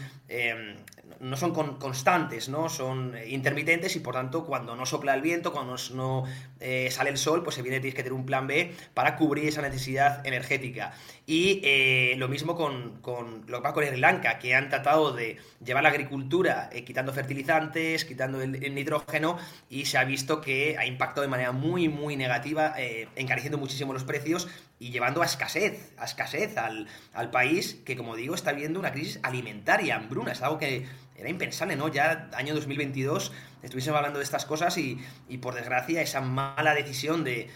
no 1.24 1.38
son 1.38 1.54
constantes, 1.54 2.50
¿no? 2.50 2.70
Son 2.70 3.16
intermitentes 3.28 3.96
y 3.96 4.00
por 4.00 4.14
tanto 4.14 4.46
cuando 4.46 4.76
no 4.76 4.86
sopla 4.86 5.14
el 5.14 5.22
viento, 5.22 5.54
cuando 5.54 5.76
no 5.94 6.26
eh, 6.60 6.90
sale 6.92 7.10
el 7.10 7.18
sol, 7.18 7.44
pues 7.44 7.58
evidentemente 7.58 7.84
tienes 7.84 7.96
que 7.96 8.04
tener 8.04 8.14
un 8.14 8.26
plan 8.26 8.46
B 8.46 8.76
para 8.94 9.16
cubrir 9.16 9.48
esa 9.48 9.62
necesidad 9.62 10.26
energética. 10.26 10.94
Y 11.26 11.62
eh, 11.64 12.16
lo 12.18 12.28
mismo 12.28 12.56
con, 12.56 13.02
lo 13.48 13.58
que 13.58 13.64
va 13.64 13.74
con 13.74 13.86
Sri 13.86 13.98
Lanka, 13.98 14.38
que 14.40 14.54
han 14.54 14.70
tratado 14.70 15.14
de 15.14 15.38
llevar 15.64 15.84
la 15.84 15.90
agricultura 15.90 16.70
eh, 16.74 16.84
quitando 16.84 17.14
fertilizantes, 17.14 18.04
quitando 18.04 18.42
el, 18.42 18.76
nitrógeno 18.76 19.38
y 19.70 19.86
se 19.86 19.98
ha 19.98 20.04
visto 20.04 20.42
que 20.42 20.78
ha 20.78 20.86
impactado 20.86 21.22
de 21.22 21.30
manera 21.30 21.54
muy, 21.54 21.88
muy 21.88 22.18
negativa, 22.18 22.76
encareciendo 23.16 23.58
muchísimo 23.58 23.94
los 23.94 24.04
precios 24.04 24.50
y 24.80 24.92
llevando 24.92 25.22
a 25.22 25.26
escasez, 25.26 25.94
a 25.98 26.06
escasez 26.06 26.58
al, 26.58 26.88
al, 27.14 27.32
país 27.32 27.82
que, 27.84 27.96
como 27.98 28.16
digo, 28.16 28.36
está 28.36 28.54
viendo 28.54 28.80
una 28.80 28.92
crisis 28.92 29.20
alimentaria, 29.24 29.96
hambruna. 29.96 30.32
Es 30.32 30.42
algo 30.42 30.58
que 30.58 30.86
era 31.16 31.30
impensable, 31.30 31.76
¿no? 31.76 31.90
Ya 31.90 32.30
año 32.34 32.56
2022 32.56 33.32
estuviésemos 33.62 33.98
hablando 33.98 34.20
de 34.20 34.26
estas 34.26 34.46
cosas 34.46 34.78
y, 34.78 35.00
por 35.42 35.56
desgracia 35.56 36.02
esa 36.02 36.22
mala 36.22 36.74
decisión 36.74 37.24
de, 37.24 37.50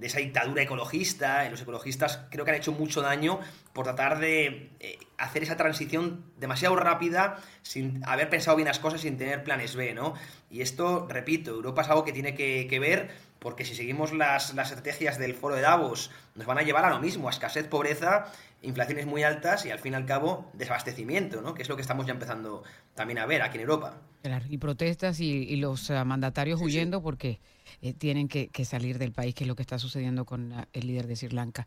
esa 0.00 0.18
dictadura 0.18 0.62
ecologista, 0.62 1.48
los 1.50 1.60
ecologistas 1.60 2.20
creo 2.30 2.44
que 2.44 2.50
han 2.50 2.56
hecho 2.56 2.72
mucho 2.72 3.00
daño 3.00 3.38
por 3.72 3.84
tratar 3.84 4.18
de 4.18 4.70
eh, 4.80 4.98
hacer 5.18 5.42
esa 5.42 5.56
transición 5.56 6.24
demasiado 6.36 6.74
rápida 6.76 7.38
sin 7.62 8.02
haber 8.06 8.28
pensado 8.28 8.56
bien 8.56 8.66
las 8.66 8.80
cosas, 8.80 9.02
sin 9.02 9.16
tener 9.18 9.44
planes 9.44 9.76
B, 9.76 9.94
¿no? 9.94 10.14
Y 10.50 10.62
esto, 10.62 11.06
repito, 11.08 11.52
Europa 11.52 11.82
es 11.82 11.88
algo 11.88 12.04
que 12.04 12.12
tiene 12.12 12.34
que 12.34 12.78
ver 12.80 13.27
porque 13.38 13.64
si 13.64 13.74
seguimos 13.74 14.12
las, 14.12 14.54
las, 14.54 14.70
estrategias 14.70 15.18
del 15.18 15.34
foro 15.34 15.54
de 15.54 15.62
Davos, 15.62 16.10
nos 16.34 16.46
van 16.46 16.58
a 16.58 16.62
llevar 16.62 16.84
a 16.84 16.90
lo 16.90 17.00
mismo, 17.00 17.28
a 17.28 17.30
escasez, 17.30 17.66
pobreza 17.68 18.32
inflaciones 18.62 19.06
muy 19.06 19.22
altas 19.22 19.64
y 19.66 19.70
al 19.70 19.78
fin 19.78 19.92
y 19.92 19.96
al 19.96 20.06
cabo 20.06 20.50
desabastecimiento, 20.52 21.40
¿no? 21.42 21.54
que 21.54 21.62
es 21.62 21.68
lo 21.68 21.76
que 21.76 21.82
estamos 21.82 22.06
ya 22.06 22.12
empezando 22.12 22.64
también 22.94 23.18
a 23.18 23.26
ver 23.26 23.42
aquí 23.42 23.56
en 23.56 23.62
Europa. 23.62 24.00
y 24.48 24.58
protestas 24.58 25.20
y, 25.20 25.56
los 25.56 25.90
eh, 25.90 26.04
mandatarios 26.04 26.60
huyendo 26.60 27.02
porque 27.02 27.40
eh, 27.82 27.94
tienen 27.94 28.28
que, 28.28 28.50
salir 28.64 28.98
del 28.98 29.12
país, 29.12 29.34
que 29.34 29.44
es 29.44 29.48
lo 29.48 29.54
que 29.54 29.62
está 29.62 29.78
sucediendo 29.78 30.24
con 30.24 30.52
eh, 30.52 30.66
el 30.72 30.86
líder 30.86 31.06
de 31.06 31.16
Sri 31.16 31.28
Lanka. 31.28 31.66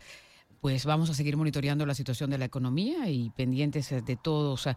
Pues 0.60 0.86
vamos 0.86 1.10
a 1.10 1.14
seguir 1.14 1.38
monitoreando 1.38 1.86
la 1.86 1.96
situación 1.96 2.30
de 2.30 2.38
la 2.38 2.46
economía 2.46 3.10
y 3.10 3.32
pendientes 3.32 3.90
de 3.90 4.16
todos 4.16 4.68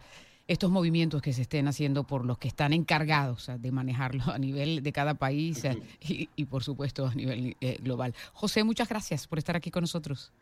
estos 0.46 0.70
movimientos 0.70 1.22
que 1.22 1.32
se 1.32 1.42
estén 1.42 1.68
haciendo 1.68 2.04
por 2.04 2.24
los 2.24 2.38
que 2.38 2.48
están 2.48 2.72
encargados 2.72 3.50
de 3.58 3.72
manejarlo 3.72 4.24
a 4.26 4.38
nivel 4.38 4.82
de 4.82 4.92
cada 4.92 5.14
país 5.14 5.62
y, 6.00 6.28
y, 6.36 6.44
por 6.44 6.62
supuesto 6.62 7.06
a 7.06 7.14
nivel 7.14 7.56
global. 7.80 8.14
José, 8.32 8.64
muchas 8.64 8.88
gracias 8.88 9.26
por 9.26 9.38
estar 9.38 9.56
aquí 9.56 9.70
con 9.70 9.82
nosotros. 9.82 10.32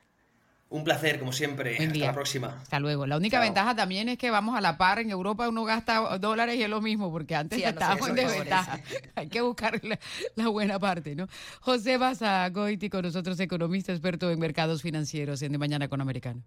Un 0.72 0.84
placer, 0.84 1.18
como 1.18 1.32
siempre. 1.32 1.76
Hasta 1.76 1.98
la 1.98 2.14
próxima. 2.14 2.48
Hasta 2.62 2.80
luego. 2.80 3.06
La 3.06 3.18
única 3.18 3.38
ventaja 3.40 3.76
también 3.76 4.08
es 4.08 4.16
que 4.16 4.30
vamos 4.30 4.56
a 4.56 4.60
la 4.62 4.78
par. 4.78 5.00
En 5.00 5.10
Europa 5.10 5.46
uno 5.46 5.64
gasta 5.64 6.16
dólares 6.18 6.56
y 6.56 6.62
es 6.62 6.70
lo 6.70 6.80
mismo, 6.80 7.12
porque 7.12 7.36
antes 7.36 7.62
estábamos 7.62 8.08
en 8.08 8.14
desventaja. 8.14 8.80
Hay 9.14 9.28
que 9.28 9.42
buscar 9.42 9.78
la, 10.34 10.48
buena 10.48 10.78
parte, 10.78 11.14
¿no? 11.14 11.28
José 11.60 11.98
Basagoiti 11.98 12.88
con 12.88 13.02
nosotros, 13.02 13.38
economista 13.38 13.92
experto 13.92 14.30
en 14.30 14.38
mercados 14.38 14.80
financieros 14.80 15.42
en 15.42 15.52
De 15.52 15.58
Mañana 15.58 15.88
con 15.88 16.00
Americano. 16.00 16.42